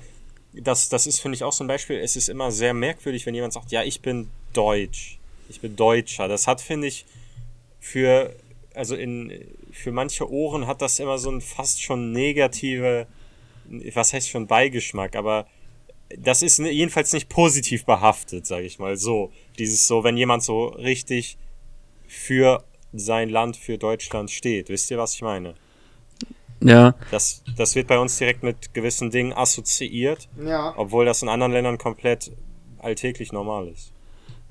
[0.52, 1.98] das, das ist, finde ich, auch so ein Beispiel.
[1.98, 5.17] Es ist immer sehr merkwürdig, wenn jemand sagt, ja, ich bin Deutsch.
[5.48, 6.28] Ich bin Deutscher.
[6.28, 7.06] Das hat, finde ich,
[7.80, 8.34] für,
[8.74, 9.32] also in,
[9.72, 13.06] für manche Ohren hat das immer so ein fast schon negative,
[13.94, 15.46] was heißt schon Beigeschmack, aber
[16.16, 19.30] das ist jedenfalls nicht positiv behaftet, sage ich mal so.
[19.58, 21.36] Dieses so, wenn jemand so richtig
[22.06, 24.70] für sein Land, für Deutschland steht.
[24.70, 25.54] Wisst ihr, was ich meine?
[26.62, 30.72] ja, Das, das wird bei uns direkt mit gewissen Dingen assoziiert, Ja.
[30.76, 32.32] obwohl das in anderen Ländern komplett
[32.78, 33.92] alltäglich normal ist.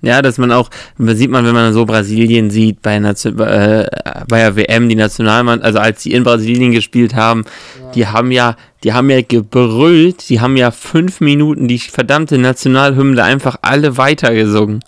[0.02, 3.88] Ja, dass man auch, sieht man, wenn man so Brasilien sieht, bei, Nation, äh,
[4.28, 7.46] bei der WM, die Nationalmann, also als die in Brasilien gespielt haben,
[7.96, 13.24] die haben ja, die haben ja gebrüllt, die haben ja fünf Minuten die verdammte Nationalhymne
[13.24, 14.82] einfach alle weitergesungen.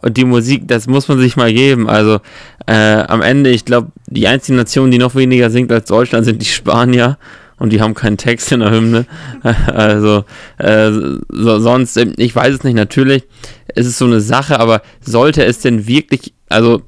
[0.00, 1.88] Und die Musik, das muss man sich mal geben.
[1.88, 2.20] Also
[2.66, 6.40] äh, am Ende, ich glaube, die einzige Nation, die noch weniger singt als Deutschland, sind
[6.40, 7.18] die Spanier.
[7.58, 9.06] Und die haben keinen Text in der Hymne.
[9.66, 10.24] Also
[10.58, 13.24] äh, so, sonst, ähm, ich weiß es nicht, natürlich
[13.74, 16.82] ist es so eine Sache, aber sollte es denn wirklich, also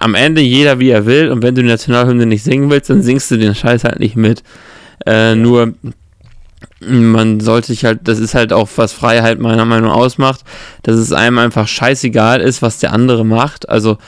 [0.00, 3.02] am Ende jeder wie er will und wenn du die Nationalhymne nicht singen willst, dann
[3.02, 4.42] singst du den Scheiß halt nicht mit.
[5.06, 5.74] Äh, Nur
[6.80, 10.44] man sollte sich halt, das ist halt auch, was Freiheit meiner Meinung ausmacht,
[10.82, 13.68] dass es einem einfach scheißegal ist, was der andere macht.
[13.68, 13.98] Also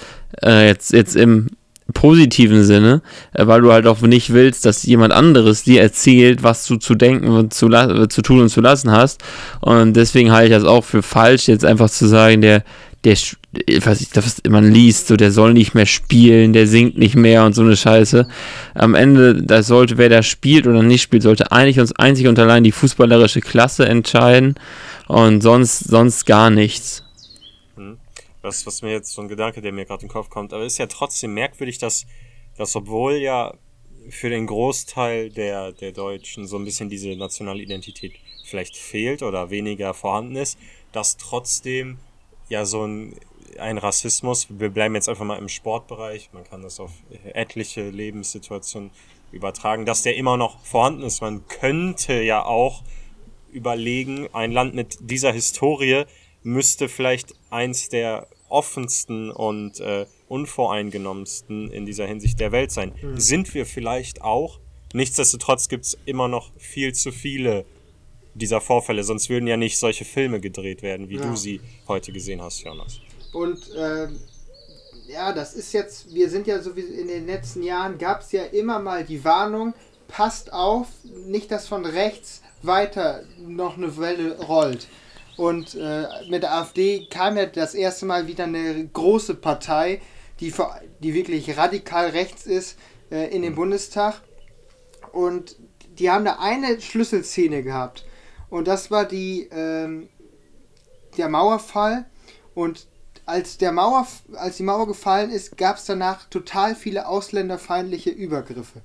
[0.45, 1.49] äh, jetzt, jetzt im
[1.93, 6.67] positiven Sinne, äh, weil du halt auch nicht willst, dass jemand anderes dir erzählt, was
[6.67, 9.23] du zu denken und zu, äh, zu tun und zu lassen hast.
[9.61, 12.65] Und deswegen halte ich das auch für falsch, jetzt einfach zu sagen, der,
[13.05, 13.17] der,
[13.67, 17.17] äh, was ich, das man liest, so der soll nicht mehr spielen, der singt nicht
[17.17, 18.27] mehr und so eine Scheiße.
[18.75, 22.39] Am Ende, das sollte, wer da spielt oder nicht spielt, sollte eigentlich uns einzig und
[22.39, 24.55] allein die fußballerische Klasse entscheiden
[25.09, 27.03] und sonst, sonst gar nichts.
[28.43, 30.65] Das, was mir jetzt so ein Gedanke, der mir gerade in den Kopf kommt, aber
[30.65, 32.07] ist ja trotzdem merkwürdig, dass,
[32.57, 33.55] dass obwohl ja
[34.09, 39.51] für den Großteil der, der Deutschen so ein bisschen diese nationale Identität vielleicht fehlt oder
[39.51, 40.59] weniger vorhanden ist,
[40.93, 41.99] dass trotzdem
[42.49, 43.15] ja so ein,
[43.59, 46.93] ein Rassismus, wir bleiben jetzt einfach mal im Sportbereich, man kann das auf
[47.33, 48.91] etliche Lebenssituationen
[49.33, 51.21] übertragen, dass der immer noch vorhanden ist.
[51.21, 52.83] Man könnte ja auch
[53.53, 56.05] überlegen, ein Land mit dieser Historie
[56.43, 62.93] müsste vielleicht eins der offensten und äh, unvoreingenommensten in dieser Hinsicht der Welt sein.
[63.15, 64.59] Sind wir vielleicht auch?
[64.93, 67.65] Nichtsdestotrotz gibt es immer noch viel zu viele
[68.35, 71.23] dieser Vorfälle, sonst würden ja nicht solche Filme gedreht werden, wie Ja.
[71.23, 73.01] du sie heute gesehen hast, Jonas.
[73.33, 74.19] Und ähm,
[75.09, 78.33] ja, das ist jetzt, wir sind ja so wie in den letzten Jahren, gab es
[78.33, 79.75] ja immer mal die Warnung,
[80.09, 80.87] passt auf,
[81.27, 84.87] nicht, dass von rechts weiter noch eine Welle rollt.
[85.41, 90.03] Und äh, mit der AfD kam ja das erste Mal wieder eine große Partei,
[90.39, 92.77] die, vor, die wirklich radikal rechts ist,
[93.11, 94.21] äh, in den Bundestag.
[95.13, 95.57] Und
[95.99, 98.05] die haben da eine Schlüsselszene gehabt.
[98.51, 100.11] Und das war die, ähm,
[101.17, 102.05] der Mauerfall.
[102.55, 102.87] Und
[103.25, 108.83] als, der Mauer, als die Mauer gefallen ist, gab es danach total viele ausländerfeindliche Übergriffe.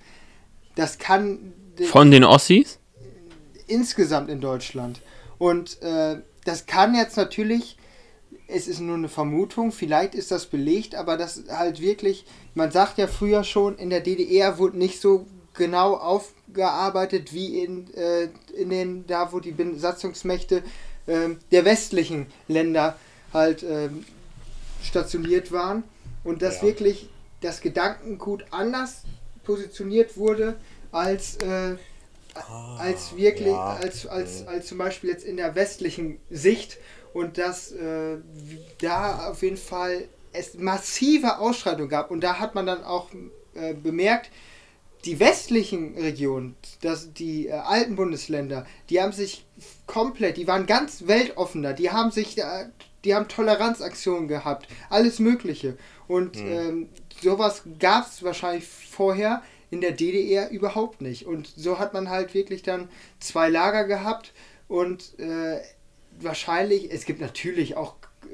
[0.75, 1.51] das kann
[1.91, 2.79] Von den Ossis?
[3.67, 5.01] insgesamt in Deutschland.
[5.37, 7.77] Und äh, das kann jetzt natürlich,
[8.47, 12.97] es ist nur eine Vermutung, vielleicht ist das belegt, aber das halt wirklich, man sagt
[12.97, 18.69] ja früher schon, in der DDR wurde nicht so genau aufgearbeitet wie in, äh, in
[18.69, 20.63] den, da wo die Besatzungsmächte
[21.07, 22.97] äh, der westlichen Länder
[23.33, 23.89] halt äh,
[24.83, 25.83] stationiert waren.
[26.23, 26.63] Und dass Ja.
[26.63, 27.09] wirklich
[27.41, 29.03] das Gedankengut anders
[29.43, 30.55] positioniert wurde
[30.91, 31.37] als
[32.35, 33.75] äh, als wirklich, ja.
[33.75, 36.77] als, als, als zum Beispiel jetzt in der westlichen Sicht
[37.13, 38.17] und dass äh,
[38.81, 43.09] da auf jeden Fall es massive Ausschreitungen gab und da hat man dann auch
[43.53, 44.31] äh, bemerkt,
[45.05, 49.45] die westlichen Regionen, das, die äh, alten Bundesländer, die haben sich
[49.85, 52.65] komplett, die waren ganz weltoffener, die haben sich, äh,
[53.03, 55.77] die haben Toleranzaktionen gehabt, alles Mögliche.
[56.07, 56.89] Und ähm,
[57.21, 59.41] sowas gab es wahrscheinlich vorher
[59.75, 61.25] in der DDR überhaupt nicht.
[61.25, 62.87] Und so hat man halt wirklich dann
[63.19, 64.31] zwei Lager gehabt
[64.69, 65.59] und äh,
[66.17, 68.27] wahrscheinlich, es gibt natürlich auch äh,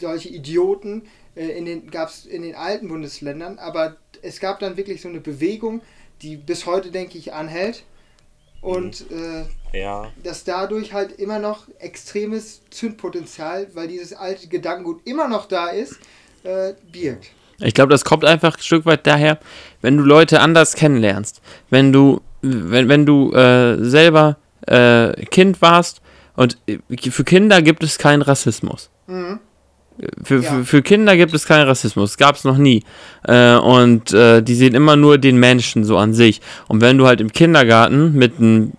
[0.00, 4.76] solche Idioten, äh, in den gab es in den alten Bundesländern, aber es gab dann
[4.76, 5.80] wirklich so eine Bewegung,
[6.22, 7.82] die bis heute, denke ich, anhält.
[8.60, 9.44] Und äh,
[9.76, 15.70] Ja, dass dadurch halt immer noch extremes Zündpotenzial, weil dieses alte Gedankengut immer noch da
[15.70, 15.98] ist,
[16.44, 17.30] äh, birgt.
[17.60, 19.38] Ich glaube, das kommt einfach ein Stück weit daher,
[19.82, 21.40] wenn du Leute anders kennenlernst.
[21.70, 26.00] Wenn du, wenn, wenn du äh, selber äh, Kind warst
[26.36, 26.78] und äh,
[27.10, 28.90] für Kinder gibt es keinen Rassismus.
[30.22, 30.42] Für, Ja.
[30.52, 32.84] für, für Kinder gibt es keinen Rassismus, gab es noch nie.
[33.26, 36.40] Äh, und äh, die sehen immer nur den Menschen so an sich.
[36.68, 38.74] Und wenn du halt im Kindergarten mit einem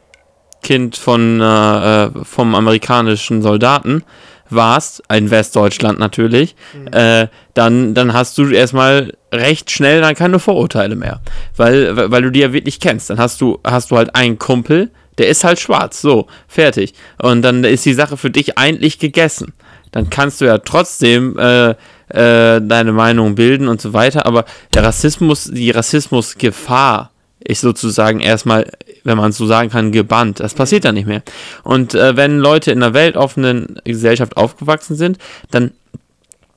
[0.63, 4.04] Kind von, äh, äh, vom amerikanischen Soldaten
[4.50, 6.56] warst, in Westdeutschland natürlich,
[6.92, 11.22] äh, dann, dann hast du erstmal recht schnell dann keine Vorurteile mehr.
[11.56, 13.10] Weil, weil weil du die ja wirklich kennst.
[13.10, 16.94] Dann hast du, hast du halt einen Kumpel, der ist halt schwarz, so, fertig.
[17.22, 19.54] Und dann ist die Sache für dich eigentlich gegessen.
[19.92, 24.84] Dann kannst du ja trotzdem äh, äh, deine Meinung bilden und so weiter, aber der
[24.84, 28.70] Rassismus, die Rassismusgefahr ist sozusagen erstmal,
[29.04, 30.40] wenn man es so sagen kann, gebannt.
[30.40, 31.24] Das passiert dann nicht mehr.
[31.64, 35.18] Und äh, wenn Leute in einer weltoffenen Gesellschaft aufgewachsen sind,
[35.52, 35.72] dann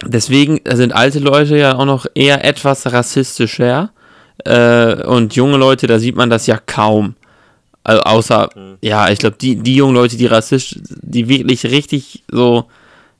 [0.05, 3.90] deswegen sind alte Leute ja auch noch eher etwas rassistischer
[4.44, 7.14] äh, und junge Leute, da sieht man das ja kaum.
[7.85, 8.48] Also außer,
[8.81, 12.66] ja, ich glaube, die, die jungen Leute, die rassistisch, die wirklich richtig so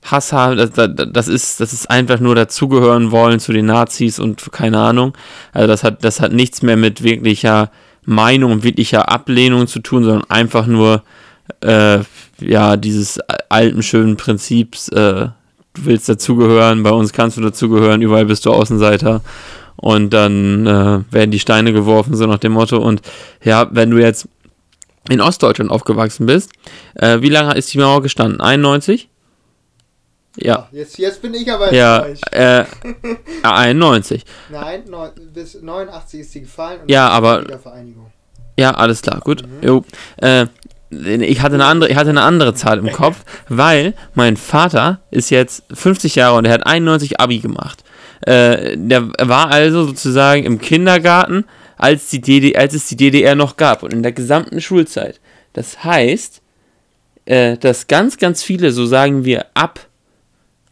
[0.05, 4.19] Hass haben, das, das, das, ist, das ist einfach nur dazugehören wollen zu den Nazis
[4.19, 5.17] und keine Ahnung.
[5.53, 7.71] Also das hat, das hat nichts mehr mit wirklicher
[8.05, 11.03] Meinung und wirklicher Ablehnung zu tun, sondern einfach nur,
[11.61, 12.01] äh,
[12.41, 15.29] ja, dieses alten, schönen Prinzips, äh,
[15.75, 19.23] du willst dazugehören, bei uns kannst du dazugehören, überall bist du Außenseiter.
[19.77, 22.77] Und dann äh, werden die Steine geworfen, so nach dem Motto.
[22.77, 23.03] Und
[23.43, 24.29] ja, wenn du jetzt
[25.09, 26.53] in Ostdeutschland aufgewachsen bist,
[26.95, 28.41] äh, wie lange ist die Mauer gestanden?
[28.41, 29.09] 91?
[30.37, 30.69] Ja.
[30.73, 32.65] Jetzt, jetzt bin ich aber Ja, äh,
[33.43, 34.25] 91.
[34.51, 37.45] Nein, neun, bis 89 ist sie gefallen und Ja, aber-.
[38.59, 39.43] Ja, alles klar, gut.
[39.61, 39.85] Jo.
[40.17, 40.47] Äh,
[40.91, 45.31] ich hatte eine andere, ich hatte eine andere Zahl im Kopf, weil mein Vater ist
[45.31, 47.83] jetzt 50 Jahre und er hat 91 Abi gemacht.
[48.23, 51.45] Äh, der war also sozusagen im Kindergarten,
[51.79, 55.19] als, die DD, als es die DDR noch gab und in der gesamten Schulzeit.
[55.55, 56.41] Das heißt,
[57.25, 59.81] äh, dass ganz, ganz viele, so sagen wir, ab,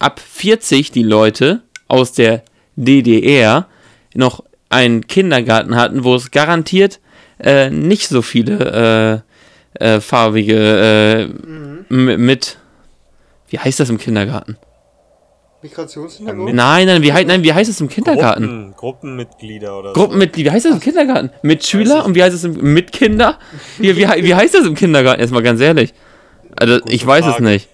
[0.01, 2.43] ab 40 die Leute aus der
[2.75, 3.67] DDR
[4.15, 6.99] noch einen Kindergarten hatten, wo es garantiert
[7.39, 9.23] äh, nicht so viele
[9.79, 11.23] äh, äh, farbige äh,
[11.95, 12.59] m- mit.
[13.49, 14.57] Wie heißt das im Kindergarten?
[15.63, 16.55] Migrationshintergrund?
[16.55, 18.47] Nein, nein, wie, nein, wie heißt es im Kindergarten?
[18.47, 21.31] Gruppen, Gruppenmitglieder oder Gruppenmitglied, wie heißt das im Kindergarten?
[21.43, 23.39] Mitschüler und wie heißt es im Mitkinder?
[23.79, 25.21] Wie, wie, wie heißt das im Kindergarten?
[25.21, 25.93] Erstmal ganz ehrlich.
[26.59, 27.45] Also, Gute ich weiß es Frage.
[27.45, 27.69] nicht.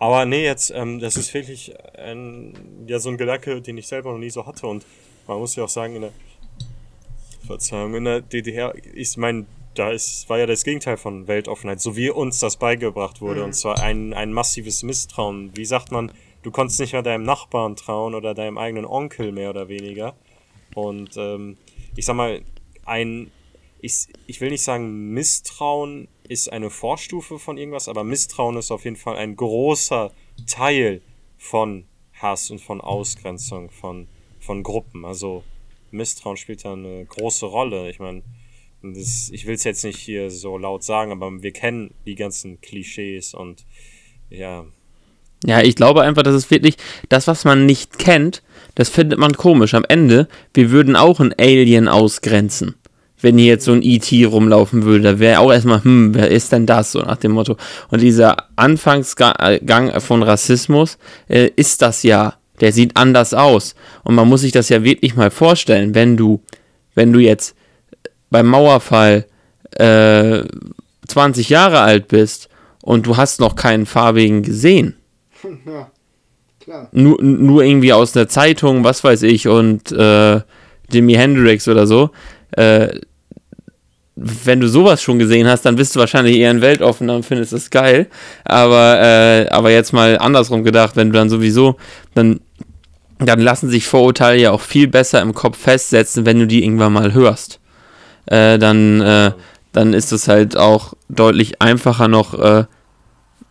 [0.00, 2.54] Aber nee, jetzt, ähm, das ist wirklich ein,
[2.86, 4.66] ja, so ein Gedanke, den ich selber noch nie so hatte.
[4.66, 4.86] Und
[5.26, 6.12] man muss ja auch sagen, in der
[7.46, 11.96] Verzeihung, in der DDR, ich meine, da ist, war ja das Gegenteil von Weltoffenheit, so
[11.96, 13.44] wie uns das beigebracht wurde.
[13.44, 15.54] Und zwar ein, ein massives Misstrauen.
[15.54, 16.10] Wie sagt man,
[16.42, 20.14] du konntest nicht mehr deinem Nachbarn trauen oder deinem eigenen Onkel mehr oder weniger.
[20.74, 21.58] Und ähm,
[21.94, 22.40] ich sag mal,
[22.86, 23.30] ein,
[23.80, 28.84] ich, ich will nicht sagen, Misstrauen ist eine Vorstufe von irgendwas, aber Misstrauen ist auf
[28.84, 30.12] jeden Fall ein großer
[30.46, 31.02] Teil
[31.36, 34.06] von Hass und von Ausgrenzung von,
[34.38, 35.04] von Gruppen.
[35.04, 35.42] Also
[35.90, 37.90] Misstrauen spielt da eine große Rolle.
[37.90, 38.22] Ich meine,
[38.80, 42.60] das, ich will es jetzt nicht hier so laut sagen, aber wir kennen die ganzen
[42.60, 43.66] Klischees und
[44.28, 44.66] ja,
[45.44, 46.76] Ja, ich glaube einfach, dass es wirklich
[47.08, 48.44] das, was man nicht kennt,
[48.76, 49.74] das findet man komisch.
[49.74, 52.76] Am Ende, wir würden auch einen Alien ausgrenzen.
[53.22, 54.24] Wenn hier jetzt so ein E.T.
[54.24, 56.92] rumlaufen würde, da wäre auch erstmal, hm, wer ist denn das?
[56.92, 57.56] So nach dem Motto.
[57.90, 62.34] Und dieser Anfangsgang von Rassismus äh, ist das ja.
[62.60, 63.74] Der sieht anders aus.
[64.04, 66.42] Und man muss sich das ja wirklich mal vorstellen, wenn du,
[66.94, 67.54] wenn du jetzt
[68.30, 69.26] beim Mauerfall
[69.72, 70.42] äh,
[71.08, 72.48] 20 Jahre alt bist
[72.82, 74.96] und du hast noch keinen farbigen gesehen.
[75.66, 75.90] Ja,
[76.60, 76.88] klar.
[76.92, 80.42] Nur, nur irgendwie aus der Zeitung, was weiß ich, und äh,
[80.92, 82.10] Jimi Hendrix oder so.
[82.52, 83.00] Äh,
[84.22, 87.54] wenn du sowas schon gesehen hast, dann bist du wahrscheinlich eher ein Weltoffener und findest
[87.54, 88.06] das geil.
[88.44, 91.76] Aber, äh, aber jetzt mal andersrum gedacht, wenn du dann sowieso,
[92.14, 92.40] dann,
[93.18, 96.92] dann lassen sich Vorurteile ja auch viel besser im Kopf festsetzen, wenn du die irgendwann
[96.92, 97.60] mal hörst.
[98.26, 99.32] Äh, dann, äh,
[99.72, 102.64] dann ist es halt auch deutlich einfacher noch, äh,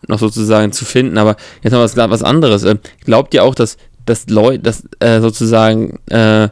[0.07, 1.17] noch sozusagen zu finden.
[1.17, 2.63] Aber jetzt noch was, was anderes.
[2.63, 6.49] Äh, glaubt ihr auch, dass, dass Leute, dass äh, sozusagen äh,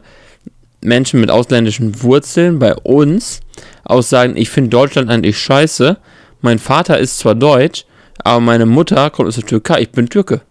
[0.80, 3.40] Menschen mit ausländischen Wurzeln bei uns
[3.88, 5.96] aussagen, ich finde Deutschland eigentlich scheiße.
[6.40, 7.84] Mein Vater ist zwar deutsch,
[8.22, 10.42] aber meine Mutter kommt aus der Türkei, ich bin Türke.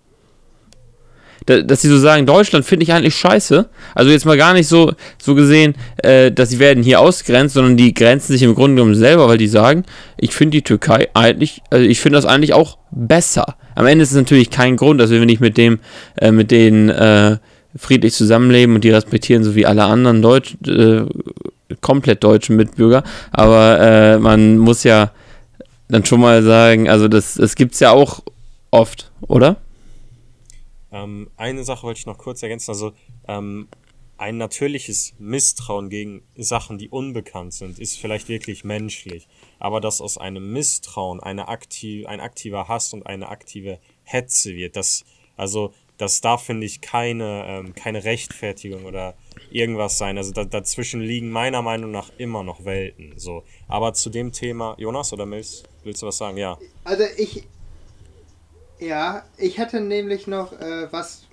[1.45, 3.69] Da, dass sie so sagen, Deutschland finde ich eigentlich scheiße.
[3.95, 7.77] Also jetzt mal gar nicht so, so gesehen, äh, dass sie werden hier ausgrenzt, sondern
[7.77, 9.85] die grenzen sich im Grunde genommen selber, weil die sagen,
[10.17, 13.55] ich finde die Türkei eigentlich, also ich finde das eigentlich auch besser.
[13.75, 15.79] Am Ende ist es natürlich kein Grund, dass wir nicht mit dem,
[16.17, 17.37] äh, mit denen äh,
[17.77, 21.03] friedlich zusammenleben und die respektieren, so wie alle anderen Deutsch, äh,
[21.81, 23.03] komplett deutschen Mitbürger.
[23.31, 25.11] Aber äh, man muss ja
[25.87, 28.21] dann schon mal sagen, also das, das gibt es ja auch
[28.71, 29.57] oft, oder?
[30.91, 32.71] Ähm, eine Sache wollte ich noch kurz ergänzen.
[32.71, 32.93] Also
[33.27, 33.67] ähm,
[34.17, 39.27] ein natürliches Misstrauen gegen Sachen, die unbekannt sind, ist vielleicht wirklich menschlich.
[39.59, 44.75] Aber dass aus einem Misstrauen eine aktiv, ein aktiver Hass und eine aktive Hetze wird,
[44.75, 49.15] das, also das darf, finde ich, keine, ähm, keine Rechtfertigung oder
[49.51, 50.17] irgendwas sein.
[50.17, 53.13] Also da, dazwischen liegen meiner Meinung nach immer noch Welten.
[53.17, 53.43] So.
[53.67, 56.37] Aber zu dem Thema, Jonas oder Mills, willst du was sagen?
[56.37, 56.57] Ja.
[56.83, 57.47] Also ich.
[58.79, 61.27] Ja, ich hatte nämlich noch äh, was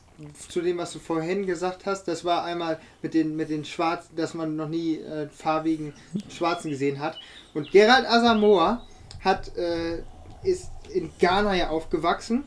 [0.49, 2.05] zu dem, was du vorhin gesagt hast.
[2.05, 5.93] Das war einmal mit den, mit den Schwarzen, dass man noch nie äh, farbigen
[6.29, 7.19] Schwarzen gesehen hat.
[7.53, 8.87] Und Gerald Asamoah
[9.21, 10.03] hat, äh,
[10.43, 12.45] ist in Ghana ja aufgewachsen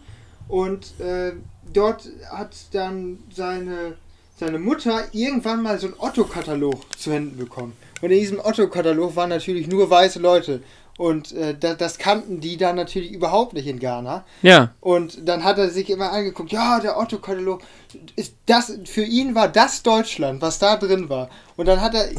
[0.48, 1.34] und äh,
[1.74, 3.98] dort hat dann seine,
[4.39, 7.73] seine Mutter irgendwann mal so einen Otto-Katalog zu Händen bekommen.
[8.02, 10.62] Und in diesem Otto-Katalog waren natürlich nur weiße Leute.
[10.97, 14.26] Und äh, das, das, kannten die dann natürlich überhaupt nicht in Ghana.
[14.41, 14.73] Ja.
[14.82, 17.62] Und dann hat er sich immer angeguckt, ja, der Otto-Katalog,
[18.15, 21.30] ist das, für ihn war das Deutschland, was da drin war.
[21.56, 22.10] Und dann hat er,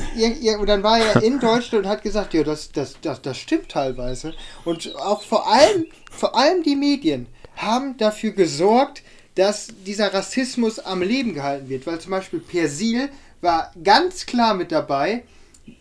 [0.61, 3.69] und dann war er in Deutschland und hat gesagt, ja, das, das, das, das stimmt
[3.69, 4.33] teilweise.
[4.65, 7.27] Und auch vor allem, vor allem die Medien
[7.57, 9.03] haben dafür gesorgt,
[9.39, 11.87] dass dieser Rassismus am Leben gehalten wird.
[11.87, 13.09] Weil zum Beispiel Persil
[13.41, 15.23] war ganz klar mit dabei,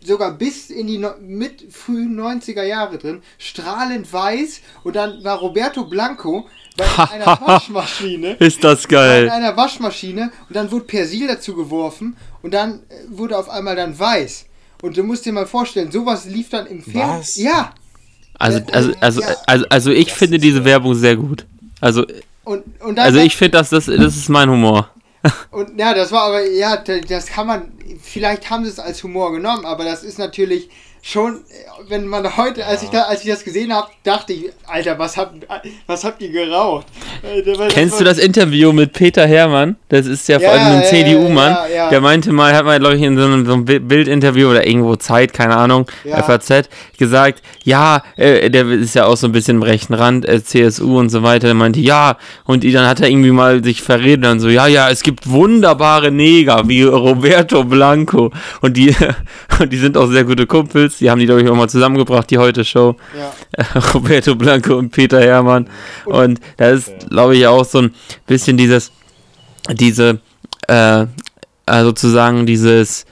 [0.04, 5.38] sogar bis in die no mit frühen 90er Jahre drin, strahlend weiß und dann war
[5.38, 8.34] Roberto Blanco bei einer Waschmaschine.
[8.34, 9.24] Ist das geil.
[9.24, 13.74] In einer Waschmaschine und dann wurde Persil dazu geworfen und dann äh, wurde auf einmal
[13.74, 14.46] dann weiß.
[14.82, 17.46] Und du musst dir mal vorstellen, sowas lief dann im Fernsehen.
[17.46, 17.74] Ja.
[18.38, 21.44] Also, also, also, also, also ich finde diese Werbung sehr gut.
[21.80, 22.04] Also
[22.48, 24.90] und, und also ich finde, das, das, das ist mein Humor.
[25.50, 29.32] Und ja, das war aber, ja, das kann man, vielleicht haben sie es als Humor
[29.32, 30.70] genommen, aber das ist natürlich
[31.02, 31.40] schon,
[31.88, 35.16] wenn man heute, als ich da, als ich das gesehen habe, dachte ich, Alter, was
[35.16, 35.46] habt,
[35.86, 36.86] was habt ihr geraucht?
[37.70, 39.76] Kennst du das Interview mit Peter Hermann?
[39.88, 41.52] Das ist ja vor allem ein ja, CDU-Mann.
[41.52, 44.50] Ja, ja, der meinte mal, hat mal, glaube ich, in so einem, so einem, Bildinterview
[44.50, 49.32] oder irgendwo Zeit, keine Ahnung, FAZ, gesagt, ja, äh, der ist ja auch so ein
[49.32, 51.46] bisschen im rechten Rand, äh, CSU und so weiter.
[51.46, 54.90] Der meinte, ja, und dann hat er irgendwie mal sich verredet und so, ja, ja,
[54.90, 58.30] es gibt wunderbare Neger wie Roberto Blanco
[58.60, 58.94] und die,
[59.60, 60.87] und die sind auch sehr gute Kumpels.
[60.96, 62.96] Die haben die, glaube ich, auch mal zusammengebracht, die Heute-Show.
[63.16, 63.80] Ja.
[63.94, 65.68] Roberto Blanco und Peter Hermann.
[66.06, 67.94] Und, und da ist, glaube ich, auch so ein
[68.26, 68.90] bisschen dieses,
[69.70, 70.20] diese,
[70.66, 71.06] äh,
[71.66, 73.04] sozusagen dieses,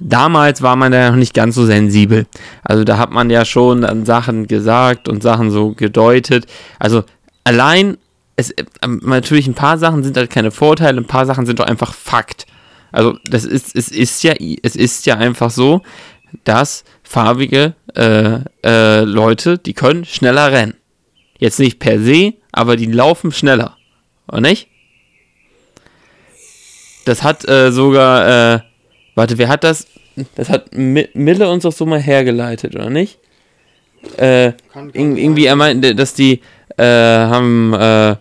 [0.00, 2.26] damals war man ja noch nicht ganz so sensibel.
[2.64, 6.46] Also da hat man ja schon an Sachen gesagt und Sachen so gedeutet.
[6.78, 7.04] Also
[7.44, 7.98] allein,
[8.36, 8.64] es, äh,
[9.02, 12.46] natürlich ein paar Sachen sind halt keine Vorteile, ein paar Sachen sind doch einfach Fakt.
[12.92, 15.82] Also das ist, es ist ja, es ist ja einfach so,
[16.44, 20.74] dass farbige äh, äh, Leute, die können schneller rennen.
[21.38, 23.76] Jetzt nicht per se, aber die laufen schneller.
[24.26, 24.68] Oder nicht?
[27.04, 28.60] Das hat äh, sogar, äh,
[29.14, 29.86] warte, wer hat das?
[30.34, 33.18] Das hat Mille uns doch so mal hergeleitet, oder nicht?
[34.16, 36.40] Äh, irgendwie, er meinte, dass die
[36.76, 38.16] äh, haben äh,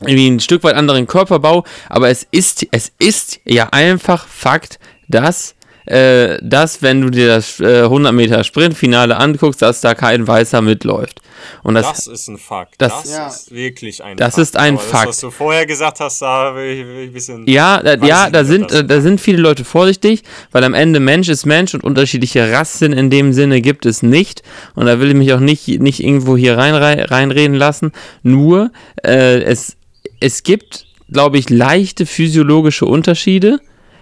[0.00, 4.78] irgendwie ein Stück weit anderen Körperbau, aber es ist, es ist ja einfach Fakt,
[5.08, 5.54] dass
[5.86, 10.60] äh, dass, wenn du dir das äh, 100 Meter Sprintfinale anguckst, dass da kein Weißer
[10.60, 11.20] mitläuft.
[11.62, 12.74] Und das, Das ist ein Fakt.
[12.78, 13.26] das- Das, Ja.
[13.28, 14.42] ist wirklich ein Das Fakt.
[14.42, 15.02] ist ein Aber Fakt.
[15.04, 17.46] Das, was du vorher gesagt hast, da will ich, will ich ein bisschen.
[17.48, 20.22] Ja, da, ja, da sind, das- äh, da sind viele Leute vorsichtig,
[20.52, 24.42] weil am Ende Mensch ist Mensch und unterschiedliche Rassen in dem Sinne gibt es nicht.
[24.74, 27.92] Und da will ich mich auch nicht, nicht irgendwo hier rein, rein, reinreden lassen.
[28.22, 28.70] Nur,
[29.02, 29.76] äh, es,
[30.20, 33.60] es gibt, glaube ich, leichte physiologische Unterschiede.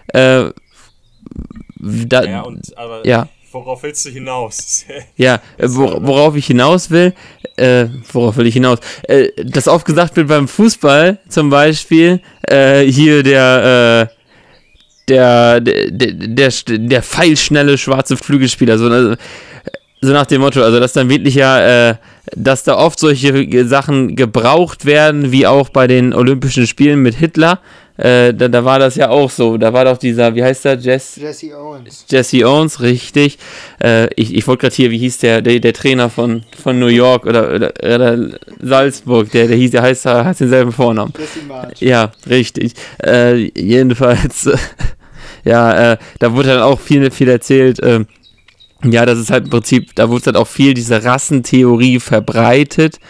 [0.09, 0.51] Äh,
[1.81, 3.29] da, Ja, und, aber Ja.
[3.53, 4.85] worauf willst du hinaus?
[5.17, 7.13] Ja, äh, wor worauf ich hinaus will,
[7.57, 8.79] äh, worauf will ich hinaus?
[9.05, 14.15] Äh, dass oft gesagt wird beim Fußball zum Beispiel, äh, hier der, äh,
[15.09, 19.17] der, der, der, der, der pfeilschnelle schwarze Flügelspieler, so, äh,
[20.01, 21.95] so nach dem Motto, also dass dann wirklich ja, äh,
[22.37, 27.61] dass da oft solche Sachen gebraucht werden, wie auch bei den Olympischen Spielen mit Hitler.
[27.99, 29.57] Äh, da, da war das ja auch so.
[29.57, 32.07] Da war doch dieser, wie heißt der, Jess, Jesse Owens.
[32.09, 33.39] Jesse Owens, richtig.
[33.83, 36.87] Äh, ich ich wollte gerade hier, wie hieß der, der, der Trainer von, von New
[36.87, 41.13] York oder, oder, oder Salzburg, der, der hieß, der heißt, hat denselben Vornamen.
[41.19, 41.83] Jesse March.
[41.83, 42.75] Ja, richtig.
[43.05, 44.49] Äh, jedenfalls,
[45.45, 47.81] ja, äh, da wurde dann auch viel, viel erzählt.
[47.83, 48.07] ähm,
[48.85, 53.01] ja, das ist halt im Prinzip, da wurde halt auch viel diese Rassentheorie verbreitet,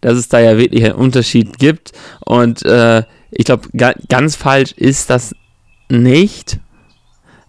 [0.00, 1.92] dass es da ja wirklich einen Unterschied gibt.
[2.24, 5.34] Und äh, ich glaube, ga, ganz falsch ist das
[5.88, 6.58] nicht.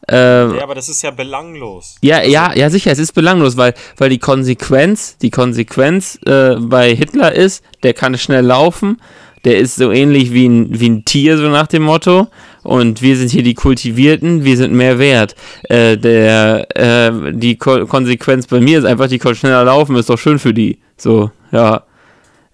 [0.10, 1.98] Äh, ja, aber das ist ja belanglos.
[2.02, 6.96] ja, ja, ja, sicher, es ist belanglos, weil, weil die Konsequenz, die Konsequenz äh, bei
[6.96, 9.00] Hitler ist, der kann schnell laufen,
[9.46, 12.28] der ist so ähnlich wie ein, wie ein Tier, so nach dem Motto.
[12.64, 15.36] Und wir sind hier die Kultivierten, wir sind mehr wert.
[15.64, 20.10] Äh, der, äh, die Ko Konsequenz bei mir ist einfach, die können schneller laufen, ist
[20.10, 20.80] doch schön für die.
[20.98, 21.84] So, ja.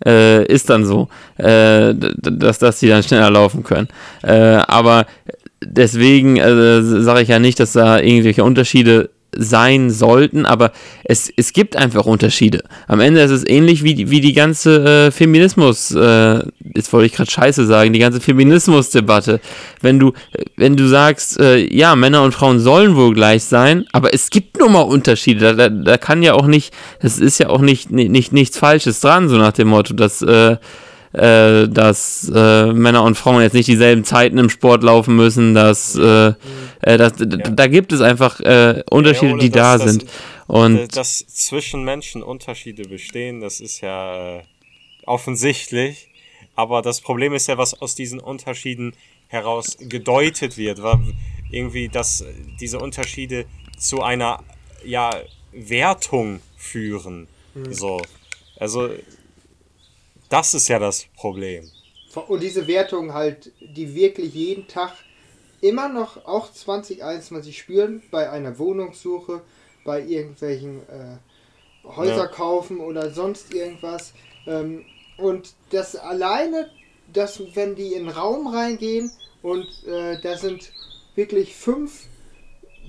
[0.06, 3.88] Äh, ist dann so, äh, dass, dass die dann schneller laufen können.
[4.22, 5.08] Äh, aber
[5.64, 10.72] deswegen äh, sage ich ja nicht, dass da irgendwelche Unterschiede sein sollten, aber
[11.04, 12.64] es, es gibt einfach Unterschiede.
[12.88, 16.40] Am Ende ist es ähnlich wie, die- wie die ganze äh, Feminismus, äh,
[16.76, 19.40] jetzt wollte ich gerade Scheiße sagen, die ganze Feminismusdebatte.
[19.82, 20.14] Wenn du,
[20.58, 24.60] wenn du sagst, äh, ja, Männer und Frauen sollen wohl gleich sein, aber es gibt
[24.60, 25.40] nun mal Unterschiede.
[25.40, 28.58] Da, da, da kann ja auch nicht, das ist ja auch nicht, nicht, nicht nichts
[28.58, 30.22] Falsches dran, so nach dem Motto, dass
[31.16, 35.96] äh, dass äh, Männer und Frauen jetzt nicht dieselben Zeiten im Sport laufen müssen, dass,
[35.96, 36.34] äh,
[36.82, 40.06] äh, dass da, da gibt es einfach äh, Unterschiede, Ole, die das- da das- sind.
[40.48, 44.44] Und dass zwischen Menschen Unterschiede bestehen, das ist ja äh,
[45.06, 46.08] offensichtlich.
[46.56, 48.94] Aber das Problem ist ja, was aus diesen Unterschieden
[49.28, 50.82] heraus gedeutet wird.
[50.84, 51.02] War
[51.52, 52.24] irgendwie, dass
[52.60, 53.46] diese Unterschiede
[53.78, 54.44] zu einer
[54.86, 55.10] ja,
[55.52, 57.28] Wertung führen.
[57.72, 58.02] So.
[58.58, 58.90] Also,
[60.30, 61.70] das ist ja das Problem.
[62.28, 64.94] Und diese Wertung halt, die wirklich jeden Tag
[65.62, 69.42] immer noch, auch 2021 spüren, bei einer Wohnungssuche,
[69.84, 71.18] bei irgendwelchen äh,
[71.88, 74.14] Häuserkaufen oder sonst irgendwas.
[74.48, 74.86] Ähm,
[75.18, 76.70] und das alleine,
[77.12, 79.12] dass wenn die in den Raum reingehen
[79.42, 80.72] und äh, da sind
[81.16, 82.08] wirklich fünf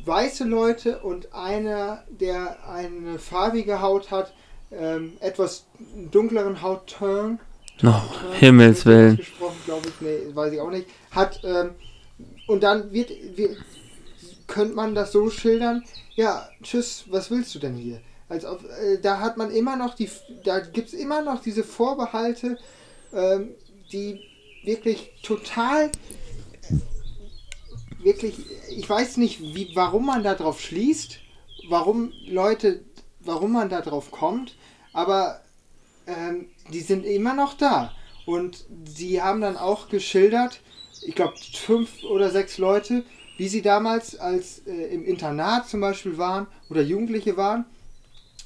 [0.04, 4.32] weiße Leute und einer, der eine farbige Haut hat,
[4.70, 5.66] ähm, etwas
[6.10, 7.38] dunkleren Hautton,
[7.82, 8.02] oh,
[8.32, 9.16] Himmels Willen.
[9.16, 11.70] gesprochen, glaube ich, nee, weiß ich auch nicht, hat, ähm,
[12.46, 13.56] und dann wird, wird,
[14.46, 18.00] könnte man das so schildern, ja, tschüss, was willst du denn hier?
[18.28, 20.10] Als ob, äh, da hat man immer noch die,
[20.44, 22.58] da gibt es immer noch diese Vorbehalte,
[23.12, 23.50] ähm,
[23.92, 24.20] die
[24.64, 25.92] wirklich total,
[28.02, 28.34] wirklich,
[28.70, 31.18] ich weiß nicht, wie, warum man da drauf schließt,
[31.68, 32.80] warum Leute,
[33.26, 34.54] warum man da drauf kommt,
[34.92, 35.40] aber
[36.06, 37.92] ähm, die sind immer noch da.
[38.24, 40.60] Und sie haben dann auch geschildert,
[41.02, 43.04] ich glaube fünf oder sechs Leute,
[43.36, 47.66] wie sie damals als äh, im Internat zum Beispiel waren oder Jugendliche waren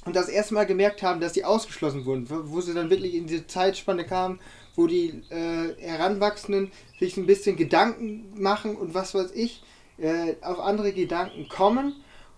[0.05, 3.27] und das erste Mal gemerkt haben, dass sie ausgeschlossen wurden, wo sie dann wirklich in
[3.27, 4.39] diese Zeitspanne kamen,
[4.75, 9.63] wo die äh, Heranwachsenden sich ein bisschen Gedanken machen und was weiß ich,
[9.97, 11.95] äh, auf andere Gedanken kommen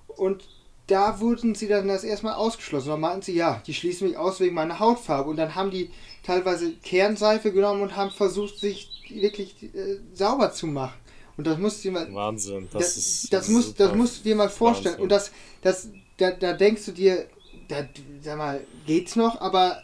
[0.08, 0.44] und
[0.88, 2.90] da wurden sie dann das erstmal ausgeschlossen.
[2.90, 5.30] Dann meinten sie, ja, die schließen mich aus wegen meiner Hautfarbe.
[5.30, 5.90] Und dann haben die
[6.24, 10.94] teilweise Kernseife genommen und haben versucht, sich wirklich äh, sauber zu machen.
[11.38, 12.68] Und das musst du dir mal, Wahnsinn.
[12.72, 14.96] Das, das, ist, das, ist musst, das musst du dir mal vorstellen.
[14.96, 15.04] Wahnsinn.
[15.04, 15.32] Und das,
[15.62, 17.26] das, da, da denkst du dir,
[17.68, 17.88] da,
[18.22, 19.82] sag mal, geht's noch, aber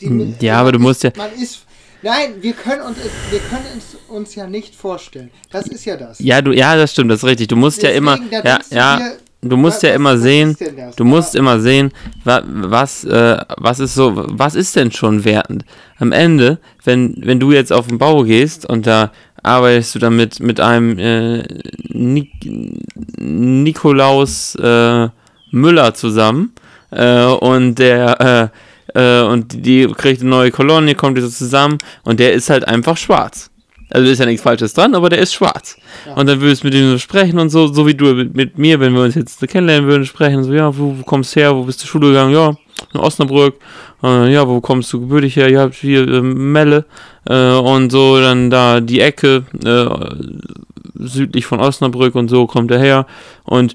[0.00, 1.64] die, Hm, Ja, aber du musst ja- Man ist.
[2.00, 2.96] Nein, wir können uns,
[3.30, 5.32] wir können es uns ja nicht vorstellen.
[5.50, 6.20] Das ist ja das.
[6.20, 7.48] Ja, du, ja, das stimmt, das ist richtig.
[7.48, 10.18] Du musst ja Deswegen, immer, da ja, denkst du ja, dir, du musst ja immer
[10.18, 10.56] sehen,
[10.96, 11.92] du musst immer sehen,
[12.24, 15.64] wa, was, äh, was ist so, was ist denn schon wertend?
[15.98, 19.12] Am Ende, wenn, wenn du jetzt auf den Bau gehst und da
[19.42, 21.42] arbeitest du dann mit, mit einem äh,
[21.88, 22.32] Nik
[23.16, 25.08] Nikolaus äh,
[25.50, 26.52] Müller zusammen
[26.90, 28.48] äh, und der äh,
[28.94, 32.66] äh, und die kriegt eine neue Kolonie, kommt die so zusammen und der ist halt
[32.66, 33.50] einfach schwarz.
[33.90, 35.76] Also ist ja nichts Falsches dran, aber der ist schwarz.
[36.06, 36.14] Ja.
[36.14, 38.58] Und dann würdest du mit ihm so sprechen und so, so wie du mit, mit
[38.58, 41.56] mir, wenn wir uns jetzt kennenlernen würden, sprechen, so, ja, wo, wo kommst du her,
[41.56, 42.54] wo bist du Schule gegangen, ja,
[42.92, 43.54] in Osnabrück,
[44.02, 46.84] äh, ja, wo kommst du gebürtig her, ja, hier, äh, Melle,
[47.28, 49.86] äh, und so, dann da die Ecke, äh,
[50.94, 53.06] südlich von Osnabrück und so kommt er her,
[53.44, 53.74] und,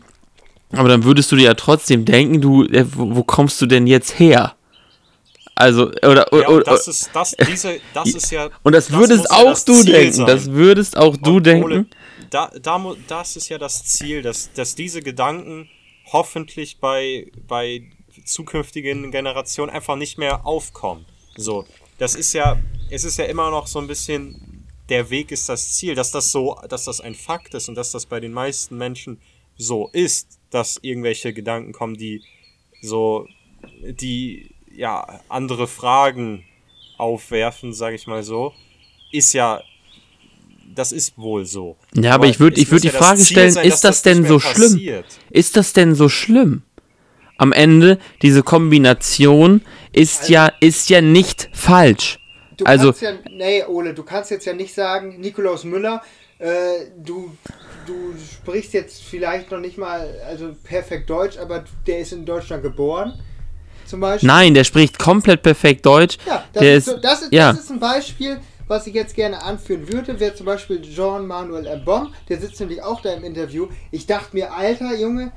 [0.73, 3.87] aber dann würdest du dir ja trotzdem denken, du, äh, wo, wo kommst du denn
[3.87, 4.53] jetzt her?
[5.55, 8.49] Also, oder, Ja, oder, das ist, das, diese, das ist ja.
[8.63, 10.27] und das würdest ja auch das du Ziel denken, sein.
[10.27, 11.63] das würdest auch du Und denken.
[11.65, 11.85] Ole,
[12.29, 15.69] da, da, das ist ja das Ziel, dass, dass diese Gedanken
[16.11, 17.83] hoffentlich bei, bei
[18.25, 21.05] zukünftigen Generationen einfach nicht mehr aufkommen.
[21.35, 21.65] So,
[21.97, 25.73] das ist ja, es ist ja immer noch so ein bisschen, der Weg ist das
[25.73, 28.77] Ziel, dass das so, dass das ein Fakt ist und dass das bei den meisten
[28.77, 29.19] Menschen
[29.55, 32.23] so ist, dass irgendwelche Gedanken kommen, die
[32.81, 33.27] so,
[33.81, 36.43] die ja andere Fragen
[36.97, 38.53] aufwerfen, sage ich mal so,
[39.11, 39.61] ist ja
[40.75, 41.77] das ist wohl so.
[41.93, 44.01] Ja, aber ich würd- es ich würd die das Frage stellen, sein, ist dass das
[44.01, 44.71] denn so schlimm?
[44.73, 45.05] passiert.
[45.29, 46.63] Ist das denn so schlimm?
[47.37, 49.61] Am Ende, diese Kombination
[49.91, 52.19] ist ja, ist ja nicht falsch.
[52.57, 56.01] Du Also, kannst ja, nee, Ole, du kannst jetzt ja nicht sagen, Nikolaus Müller,
[56.39, 57.35] äh, du,
[57.85, 62.63] du sprichst jetzt vielleicht noch nicht mal also perfekt Deutsch, aber der ist in Deutschland
[62.63, 63.19] geboren,
[63.85, 64.27] zum Beispiel.
[64.27, 66.17] nein, der spricht komplett perfekt Deutsch.
[66.25, 67.51] Ja, das, der ist, so, das, ist, ja.
[67.51, 72.13] das ist ein Beispiel, was ich jetzt gerne anführen würde, wäre zum Beispiel Jean-Manuel Mbom,
[72.29, 73.67] der sitzt nämlich auch da im Interview.
[73.91, 75.31] Ich dachte mir, alter Junge,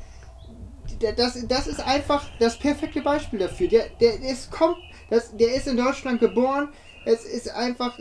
[1.16, 3.68] das, das ist einfach das perfekte Beispiel dafür.
[3.68, 4.78] Der, der ist kommt,
[5.10, 6.68] das, der ist in Deutschland geboren.
[7.06, 7.96] Es ist einfach,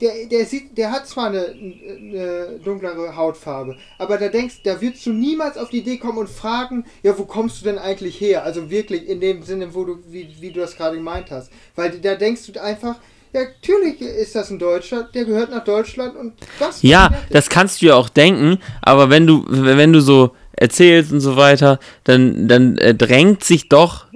[0.00, 5.04] der, der sieht, der hat zwar eine, eine dunklere Hautfarbe, aber da denkst, da würdest
[5.04, 8.44] du niemals auf die Idee kommen und fragen, ja, wo kommst du denn eigentlich her?
[8.44, 11.50] Also wirklich in dem Sinne, wo du, wie, wie du das gerade gemeint hast.
[11.74, 12.96] Weil da denkst du einfach,
[13.34, 16.80] ja, natürlich ist das ein Deutscher, der gehört nach Deutschland und das.
[16.80, 21.20] Ja, das kannst du ja auch denken, aber wenn du, wenn du so erzählst und
[21.20, 24.06] so weiter, dann, dann äh, drängt sich doch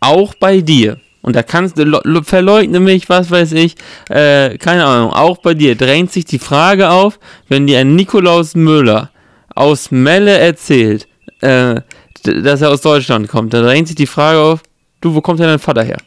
[0.00, 3.74] auch bei dir, und da kannst du, verleugne mich, was weiß ich,
[4.08, 8.54] äh, keine Ahnung, auch bei dir drängt sich die Frage auf, wenn dir ein Nikolaus
[8.54, 9.10] Müller
[9.54, 11.08] aus Melle erzählt,
[11.40, 11.80] äh,
[12.22, 14.62] dass er aus Deutschland kommt, da drängt sich die Frage auf,
[15.00, 15.98] du, wo kommt denn dein Vater her?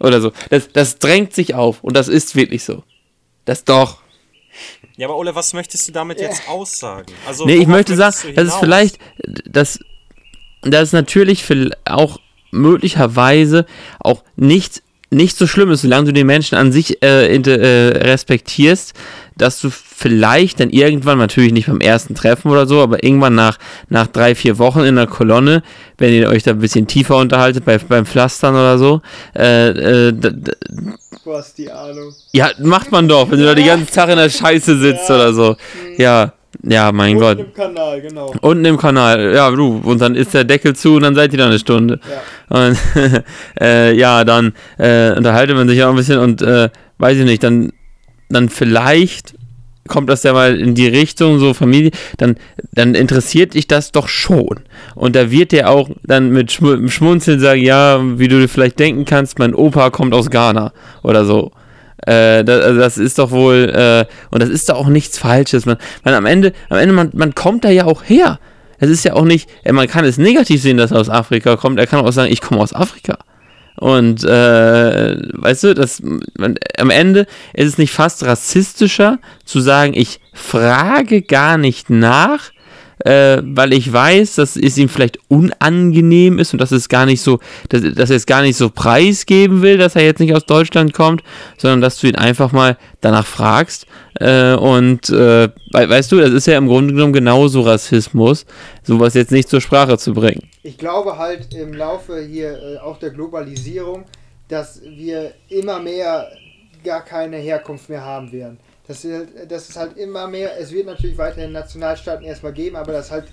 [0.00, 0.32] Oder so.
[0.50, 2.82] Das, das drängt sich auf und das ist wirklich so.
[3.44, 4.02] Das doch.
[4.96, 7.12] Ja, aber Ole, was möchtest du damit jetzt aussagen?
[7.26, 8.98] Also, Nee, ich möchte sagen, das ist vielleicht,
[9.46, 9.78] das,
[10.62, 11.44] das ist natürlich
[11.84, 12.18] auch
[12.52, 13.66] möglicherweise
[13.98, 18.94] auch nicht, nicht so schlimm ist, solange du den Menschen an sich äh, äh, respektierst,
[19.36, 23.58] dass du vielleicht dann irgendwann, natürlich nicht beim ersten Treffen oder so, aber irgendwann nach,
[23.88, 25.62] nach drei, vier Wochen in der Kolonne,
[25.98, 29.00] wenn ihr euch da ein bisschen tiefer unterhaltet, bei, beim Pflastern oder so,
[29.36, 29.68] äh,
[30.08, 30.12] äh,
[31.24, 32.12] Du hast die Ahnung.
[32.32, 35.14] ja, macht man doch, wenn du da die ganze Zeit in der Scheiße sitzt Ja.
[35.14, 35.56] oder so.
[35.96, 36.32] Ja,
[36.62, 37.38] ja, mein Gott.
[37.38, 38.32] im Kanal, genau.
[38.40, 41.38] Unten im Kanal, ja, du, und dann ist der Deckel zu und dann seid ihr
[41.38, 42.00] da eine Stunde.
[42.50, 42.66] Ja.
[42.66, 42.78] Und
[43.60, 47.42] äh, ja, dann äh, unterhaltet man sich auch ein bisschen und äh, weiß ich nicht,
[47.42, 47.72] dann,
[48.28, 49.34] dann vielleicht
[49.88, 52.36] kommt das ja mal in die Richtung, so Familie, dann,
[52.72, 54.60] dann interessiert dich das doch schon.
[54.94, 59.04] Und da wird der auch dann mit Schmunzeln sagen, ja, wie du dir vielleicht denken
[59.04, 61.50] kannst, mein Opa kommt aus Ghana oder so.
[62.06, 65.66] Äh, das, also das ist doch wohl, äh, und das ist doch auch nichts Falsches.
[65.66, 68.38] Man, man am Ende, am Ende, man, man kommt da ja auch her.
[68.78, 71.56] Es ist ja auch nicht, äh, man kann es negativ sehen, dass er aus Afrika
[71.56, 71.78] kommt.
[71.78, 73.18] Er kann auch sagen, ich komme aus Afrika.
[73.76, 76.02] Und äh, weißt du, das,
[76.36, 82.50] man, am Ende ist es nicht fast rassistischer zu sagen, ich frage gar nicht nach,
[83.04, 87.20] äh, weil ich weiß, dass es ihm vielleicht unangenehm ist und dass es gar nicht
[87.20, 87.38] so,
[87.68, 90.92] dass, dass er es gar nicht so preisgeben will, dass er jetzt nicht aus Deutschland
[90.92, 91.22] kommt,
[91.58, 93.86] sondern dass du ihn einfach mal danach fragst.
[94.20, 98.46] Äh, und äh, we weißt du, das ist ja im Grunde genommen genauso Rassismus,
[98.82, 100.48] sowas jetzt nicht zur Sprache zu bringen.
[100.62, 104.04] Ich glaube halt im Laufe hier äh, auch der Globalisierung,
[104.48, 106.28] dass wir immer mehr
[106.84, 108.58] gar keine Herkunft mehr haben werden.
[108.86, 112.76] Das ist, halt- das ist halt immer mehr, es wird natürlich weiterhin Nationalstaaten erstmal geben,
[112.76, 113.26] aber das halt,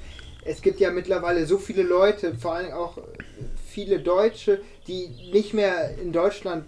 [0.46, 2.98] es gibt ja mittlerweile so viele Leute, vor allem auch
[3.68, 6.66] viele Deutsche, die nicht mehr in Deutschland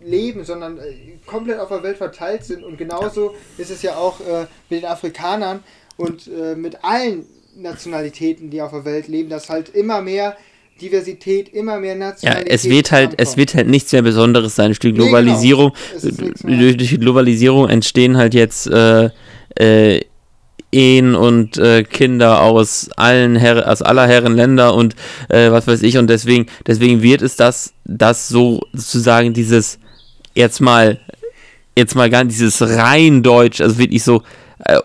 [0.00, 2.64] leben, sondern äh, komplett auf der Welt verteilt sind.
[2.64, 5.62] Und genauso ist es ja auch äh, mit den Afrikanern
[5.96, 10.36] und äh, mit allen Nationalitäten, die auf der Welt leben, dass halt immer mehr
[10.82, 12.52] Diversität, immer mehr Ja, Nationalität.
[12.52, 14.66] es wird halt, es wird halt nichts mehr Besonderes sein.
[14.66, 15.04] Durch die genau.
[15.04, 15.72] Globalisierung,
[16.02, 16.58] nichts mehr.
[16.58, 19.10] durch, durch die Globalisierung entstehen halt jetzt äh,
[19.56, 20.00] äh,
[20.74, 24.96] Ehen und äh, Kinder aus allen Her aus aller Herren Länder und
[25.28, 29.78] äh, was weiß ich und deswegen deswegen wird es das das so sozusagen dieses
[30.34, 30.98] jetzt mal
[31.76, 34.22] jetzt mal gar nicht dieses rein Deutsch also wirklich so
[34.64, 34.78] äh,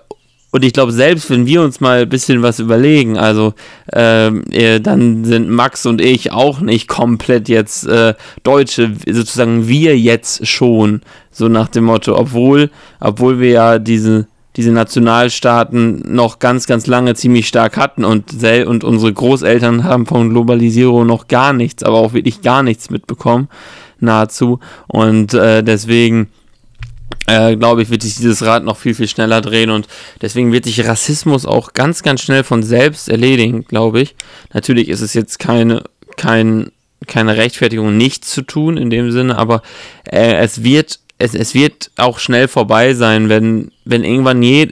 [0.52, 3.54] und ich glaube, selbst wenn wir uns mal ein bisschen was überlegen, also
[3.92, 9.98] ähm, äh, dann sind Max und ich auch nicht komplett jetzt äh, Deutsche, sozusagen wir
[10.00, 12.72] jetzt schon, so nach dem Motto, obwohl,
[13.02, 18.32] obwohl wir ja diese, diese Nationalstaaten noch ganz, ganz lange ziemlich stark hatten und,
[18.66, 23.50] und unsere Großeltern haben von Globalisierung noch gar nichts, aber auch wirklich gar nichts mitbekommen,
[24.00, 24.60] nahezu.
[24.88, 26.30] Und äh, deswegen
[27.28, 29.88] äh, glaube ich, wird sich dieses Rad noch viel, viel schneller drehen und
[30.22, 34.16] deswegen wird sich Rassismus auch ganz, ganz schnell von selbst erledigen, glaube ich.
[34.54, 35.84] Natürlich ist es jetzt keine,
[36.16, 36.72] kein,
[37.06, 39.62] keine Rechtfertigung, nichts zu tun in dem Sinne, aber
[40.06, 44.70] äh, es wird es, es wird auch schnell vorbei sein, wenn, wenn irgendwann je,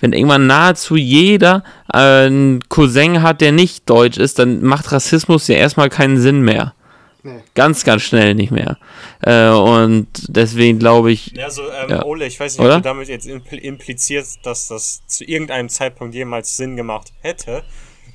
[0.00, 5.48] wenn irgendwann nahezu jeder äh, einen Cousin hat, der nicht deutsch ist, dann macht Rassismus
[5.48, 6.74] ja erstmal keinen Sinn mehr.
[7.22, 7.40] Nee.
[7.54, 8.78] Ganz, ganz schnell nicht mehr.
[9.22, 11.32] Äh, und deswegen glaube ich.
[11.32, 12.04] Ja, so, ähm, ja.
[12.04, 12.76] Ole, ich weiß nicht, Oder?
[12.76, 17.64] ob du damit jetzt implizierst, dass das zu irgendeinem Zeitpunkt jemals Sinn gemacht hätte.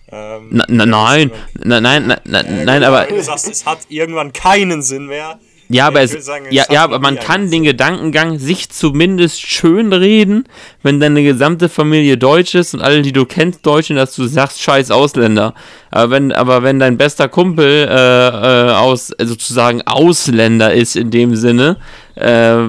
[0.09, 3.05] Ähm, na, na, nein, na, nein, na, na, äh, nein, aber.
[3.05, 5.39] Du sagst, es hat irgendwann keinen Sinn mehr.
[5.73, 10.45] Ja, aber, es, sagen, ja, ja, aber man kann den Gedankengang sich zumindest schön reden,
[10.83, 14.25] wenn deine gesamte Familie deutsch ist und alle, die du kennst, deutsch sind, dass du
[14.25, 15.53] sagst, scheiß Ausländer.
[15.91, 18.27] Aber wenn, aber wenn dein bester Kumpel äh,
[18.67, 21.77] äh, aus, sozusagen Ausländer ist in dem Sinne,
[22.15, 22.67] äh,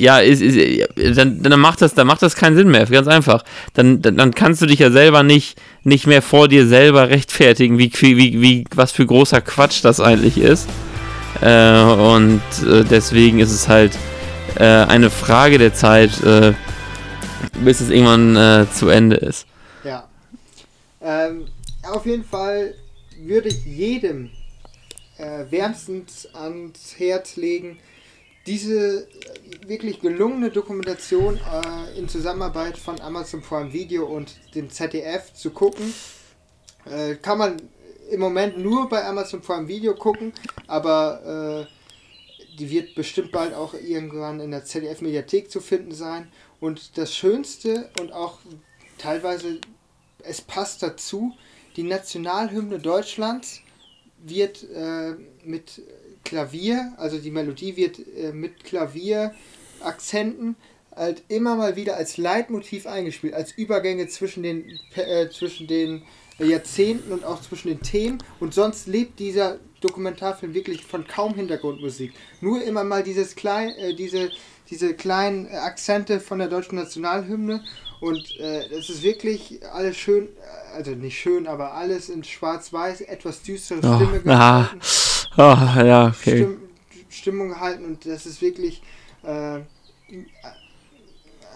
[0.00, 3.42] ja, ist, ist, dann, dann, macht das, dann macht das keinen Sinn mehr, ganz einfach.
[3.74, 7.78] Dann, dann, dann kannst du dich ja selber nicht, nicht mehr vor dir selber rechtfertigen,
[7.78, 10.68] wie, wie, wie, was für großer Quatsch das eigentlich ist.
[11.40, 13.96] Äh, und äh, deswegen ist es halt
[14.56, 16.52] äh, eine Frage der Zeit, äh,
[17.62, 19.46] bis es irgendwann äh, zu Ende ist.
[19.84, 20.08] Ja.
[21.00, 21.46] Ähm,
[21.82, 22.74] auf jeden Fall
[23.20, 24.30] würde ich jedem
[25.18, 27.78] äh, wärmstens ans Herz legen,
[28.46, 29.06] diese
[29.66, 31.38] wirklich gelungene Dokumentation
[31.98, 35.92] in Zusammenarbeit von Amazon Prime Video und dem ZDF zu gucken.
[37.20, 37.56] kann man
[38.10, 40.32] im Moment nur bei Amazon Prime Video gucken,
[40.66, 46.28] aber äh, die wird bestimmt bald auch irgendwann in der ZDF-Mediathek zu finden sein.
[46.60, 48.38] Und das Schönste und auch
[48.98, 49.60] teilweise,
[50.24, 51.34] es passt dazu,
[51.76, 53.60] die Nationalhymne Deutschlands
[54.18, 55.82] wird äh, mit
[56.24, 60.56] Klavier, also die Melodie wird äh, mit Klavier-Akzenten
[60.96, 66.02] halt immer mal wieder als Leitmotiv eingespielt, als Übergänge zwischen den, äh, zwischen den
[66.46, 68.18] Jahrzehnten und auch zwischen den Themen.
[68.40, 72.12] Und sonst lebt dieser Dokumentarfilm wirklich von kaum Hintergrundmusik.
[72.40, 74.30] Nur immer mal dieses klein, äh, diese,
[74.70, 77.64] diese kleinen äh, Akzente von der deutschen Nationalhymne.
[78.00, 83.02] Und äh, es ist wirklich alles schön, äh, also nicht schön, aber alles in schwarz-weiß,
[83.02, 84.80] etwas düstere oh, Stimme gehalten.
[84.80, 84.80] Ah.
[85.36, 86.36] Oh, ja, okay.
[86.36, 86.58] Stimm,
[87.08, 88.82] Stimmung gehalten und das ist wirklich
[89.22, 89.60] äh,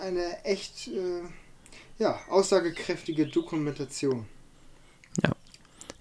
[0.02, 1.22] eine echt äh,
[1.98, 4.26] ja, aussagekräftige Dokumentation.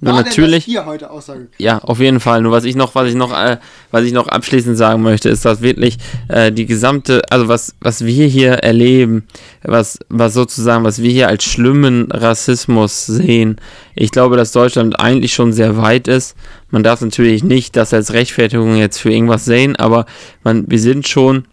[0.03, 0.65] Nur War natürlich.
[0.65, 1.11] Hier heute
[1.59, 2.41] Ja, auf jeden Fall.
[2.41, 3.57] Nur was ich noch, was ich noch, äh,
[3.91, 5.97] was ich noch abschließend sagen möchte, ist, dass wirklich
[6.27, 9.27] äh, die gesamte, also was, was wir hier erleben,
[9.61, 13.57] was, was sozusagen, was wir hier als schlimmen Rassismus sehen,
[13.93, 16.35] ich glaube, dass Deutschland eigentlich schon sehr weit ist.
[16.71, 20.07] Man darf natürlich nicht das als Rechtfertigung jetzt für irgendwas sehen, aber
[20.43, 21.45] man, wir sind schon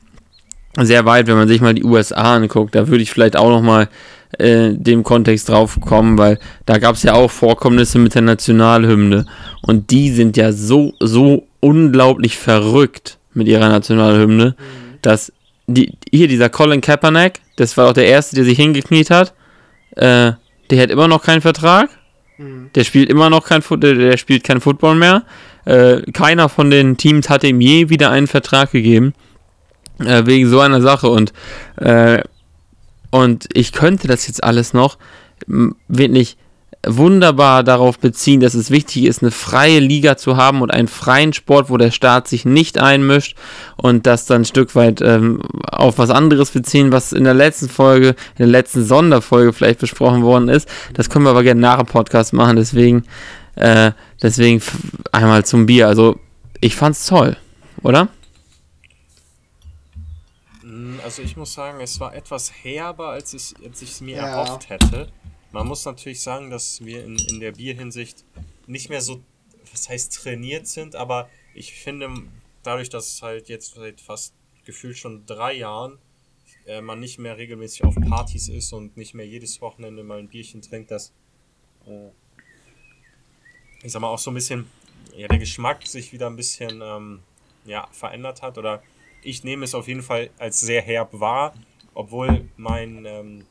[0.81, 2.75] sehr weit, wenn man sich mal die USA anguckt.
[2.75, 3.89] Da würde ich vielleicht auch noch mal
[4.37, 9.27] äh, dem Kontext drauf kommen, weil da gab es ja auch Vorkommnisse mit der Nationalhymne
[9.63, 14.99] und die sind ja so, so unglaublich verrückt mit ihrer Nationalhymne, mhm.
[15.03, 15.33] dass
[15.67, 19.33] die, hier dieser Colin Kaepernick, das war auch der Erste, der sich hingekniet hat,
[19.97, 20.33] äh,
[20.71, 21.89] der hat immer noch keinen Vertrag,
[22.37, 22.71] mhm.
[22.75, 25.25] der spielt immer noch kein, der, der spielt kein Football mehr,
[25.65, 29.15] äh, keiner von den Teams hat ihm je wieder einen Vertrag gegeben,
[30.01, 31.33] äh, wegen so einer Sache und
[31.77, 32.23] äh,
[33.11, 34.99] und ich könnte das jetzt alles noch
[35.89, 36.37] wirklich
[36.87, 41.33] wunderbar darauf beziehen, dass es wichtig ist, eine freie Liga zu haben und einen freien
[41.33, 43.37] Sport, wo der Staat sich nicht einmischt
[43.77, 47.69] und das dann ein Stück weit ähm, auf was anderes beziehen, was in der letzten
[47.69, 50.69] Folge, in der letzten Sonderfolge vielleicht besprochen worden ist.
[50.95, 53.05] Das können wir aber gerne nach dem Podcast machen, deswegen,
[53.57, 53.91] äh,
[54.23, 54.63] deswegen
[55.11, 55.89] einmal zum Bier.
[55.89, 56.19] Also
[56.61, 57.37] ich fand's toll,
[57.83, 58.09] oder?
[61.09, 64.27] Also ich muss sagen, es war etwas herber, als ich es mir ja.
[64.27, 65.11] erhofft hätte.
[65.53, 68.27] Man muss natürlich sagen, dass wir in, in der Bierhinsicht
[68.67, 69.23] nicht mehr so,
[69.73, 72.11] was heißt trainiert sind, aber ich finde,
[72.63, 74.35] dadurch, dass es halt jetzt seit fast
[74.67, 75.97] gefühlt schon drei Jahren
[76.67, 80.29] äh, man nicht mehr regelmäßig auf Partys ist und nicht mehr jedes Wochenende mal ein
[80.29, 81.15] Bierchen trinkt, dass
[81.87, 82.11] äh,
[83.83, 84.67] ich sag mal auch so ein bisschen
[85.17, 87.21] ja, der Geschmack sich wieder ein bisschen ähm,
[87.65, 88.83] ja, verändert hat oder
[89.23, 91.55] ich nehme es auf jeden Fall als sehr herb wahr,
[91.95, 93.47] obwohl mein, ähm,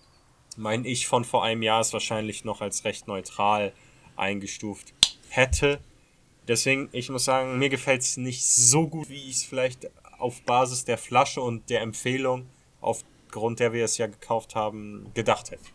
[0.55, 3.74] mein Ich von vor einem Jahr es wahrscheinlich noch als recht neutral
[4.15, 4.93] eingestuft
[5.30, 5.80] hätte.
[6.47, 10.41] Deswegen, ich muss sagen, mir gefällt es nicht so gut, wie ich es vielleicht auf
[10.43, 12.47] Basis der Flasche und der Empfehlung,
[12.82, 15.65] aufgrund der wir es ja gekauft haben, gedacht hätte.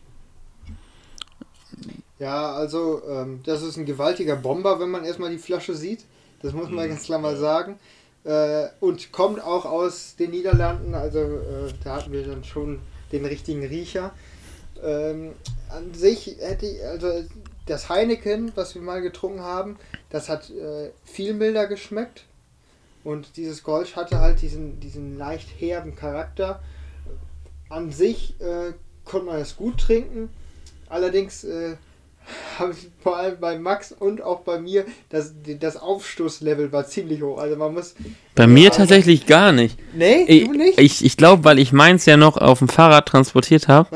[2.19, 6.05] Ja, also ähm, das ist ein gewaltiger Bomber, wenn man erstmal die Flasche sieht.
[6.41, 6.89] Das muss man mhm.
[6.89, 7.79] ganz klar mal sagen.
[8.23, 12.79] Äh, und kommt auch aus den Niederlanden, also äh, da hatten wir dann schon
[13.11, 14.13] den richtigen Riecher.
[14.81, 15.33] Ähm,
[15.69, 17.23] an sich hätte ich, also
[17.65, 19.77] das Heineken, was wir mal getrunken haben,
[20.09, 22.25] das hat äh, viel milder geschmeckt.
[23.03, 26.61] Und dieses Golsch hatte halt diesen, diesen leicht herben Charakter.
[27.69, 30.29] An sich äh, konnte man es gut trinken.
[30.87, 31.75] Allerdings äh,
[32.59, 37.21] habe ich vor allem bei Max und auch bei mir, das, das Aufstoßlevel war ziemlich
[37.21, 37.37] hoch.
[37.37, 37.95] Also man muss.
[38.35, 39.77] Bei mir tatsächlich gar nicht.
[39.93, 40.79] Nee, ich, du nicht?
[40.79, 43.89] Ich, ich glaube, weil ich meins ja noch auf dem Fahrrad transportiert habe.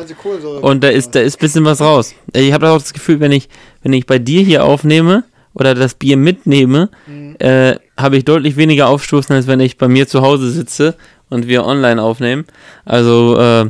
[0.61, 2.13] Und da ist, da ist ein bisschen was raus.
[2.33, 3.49] Ich habe auch das Gefühl, wenn ich,
[3.83, 5.23] wenn ich bei dir hier aufnehme
[5.53, 7.35] oder das Bier mitnehme, mhm.
[7.39, 10.95] äh, habe ich deutlich weniger Aufstoßen, als wenn ich bei mir zu Hause sitze
[11.29, 12.45] und wir online aufnehmen.
[12.85, 13.69] Also, äh,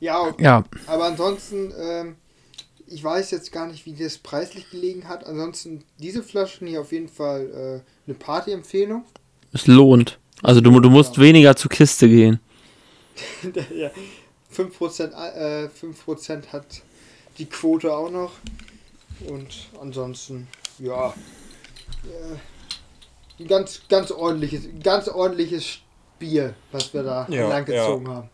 [0.00, 0.44] ja, okay.
[0.44, 0.64] ja.
[0.86, 2.14] Aber ansonsten, ähm,
[2.90, 5.26] ich weiß jetzt gar nicht, wie das preislich gelegen hat.
[5.26, 9.04] Ansonsten, diese Flaschen hier auf jeden Fall äh, eine Party-Empfehlung.
[9.52, 10.18] Es lohnt.
[10.42, 11.22] Also du, du musst ja.
[11.22, 12.40] weniger zur Kiste gehen.
[13.74, 13.90] ja.
[14.54, 16.82] 5%, äh, 5% hat
[17.38, 18.32] die Quote auch noch.
[19.26, 20.46] Und ansonsten,
[20.78, 21.08] ja,
[22.04, 25.78] äh, ein ganz, ganz ordentliches, ganz ordentliches
[26.18, 28.14] Bier, was wir da ja, langgezogen ja.
[28.14, 28.30] haben.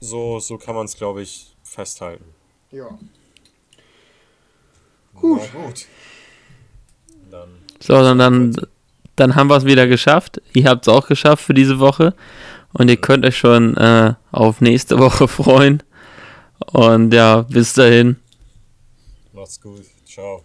[0.00, 2.24] So, so kann man es, glaube ich, festhalten.
[2.70, 2.98] Ja.
[5.20, 5.40] Gut.
[5.52, 5.86] gut.
[7.30, 7.48] Dann
[7.78, 8.56] so, dann, dann,
[9.16, 10.40] dann haben wir es wieder geschafft.
[10.52, 12.14] Ihr habt es auch geschafft für diese Woche.
[12.72, 15.82] Und ihr könnt euch schon äh, auf nächste Woche freuen.
[16.72, 18.16] Und ja, bis dahin.
[19.32, 19.84] Macht's gut.
[20.04, 20.44] Ciao.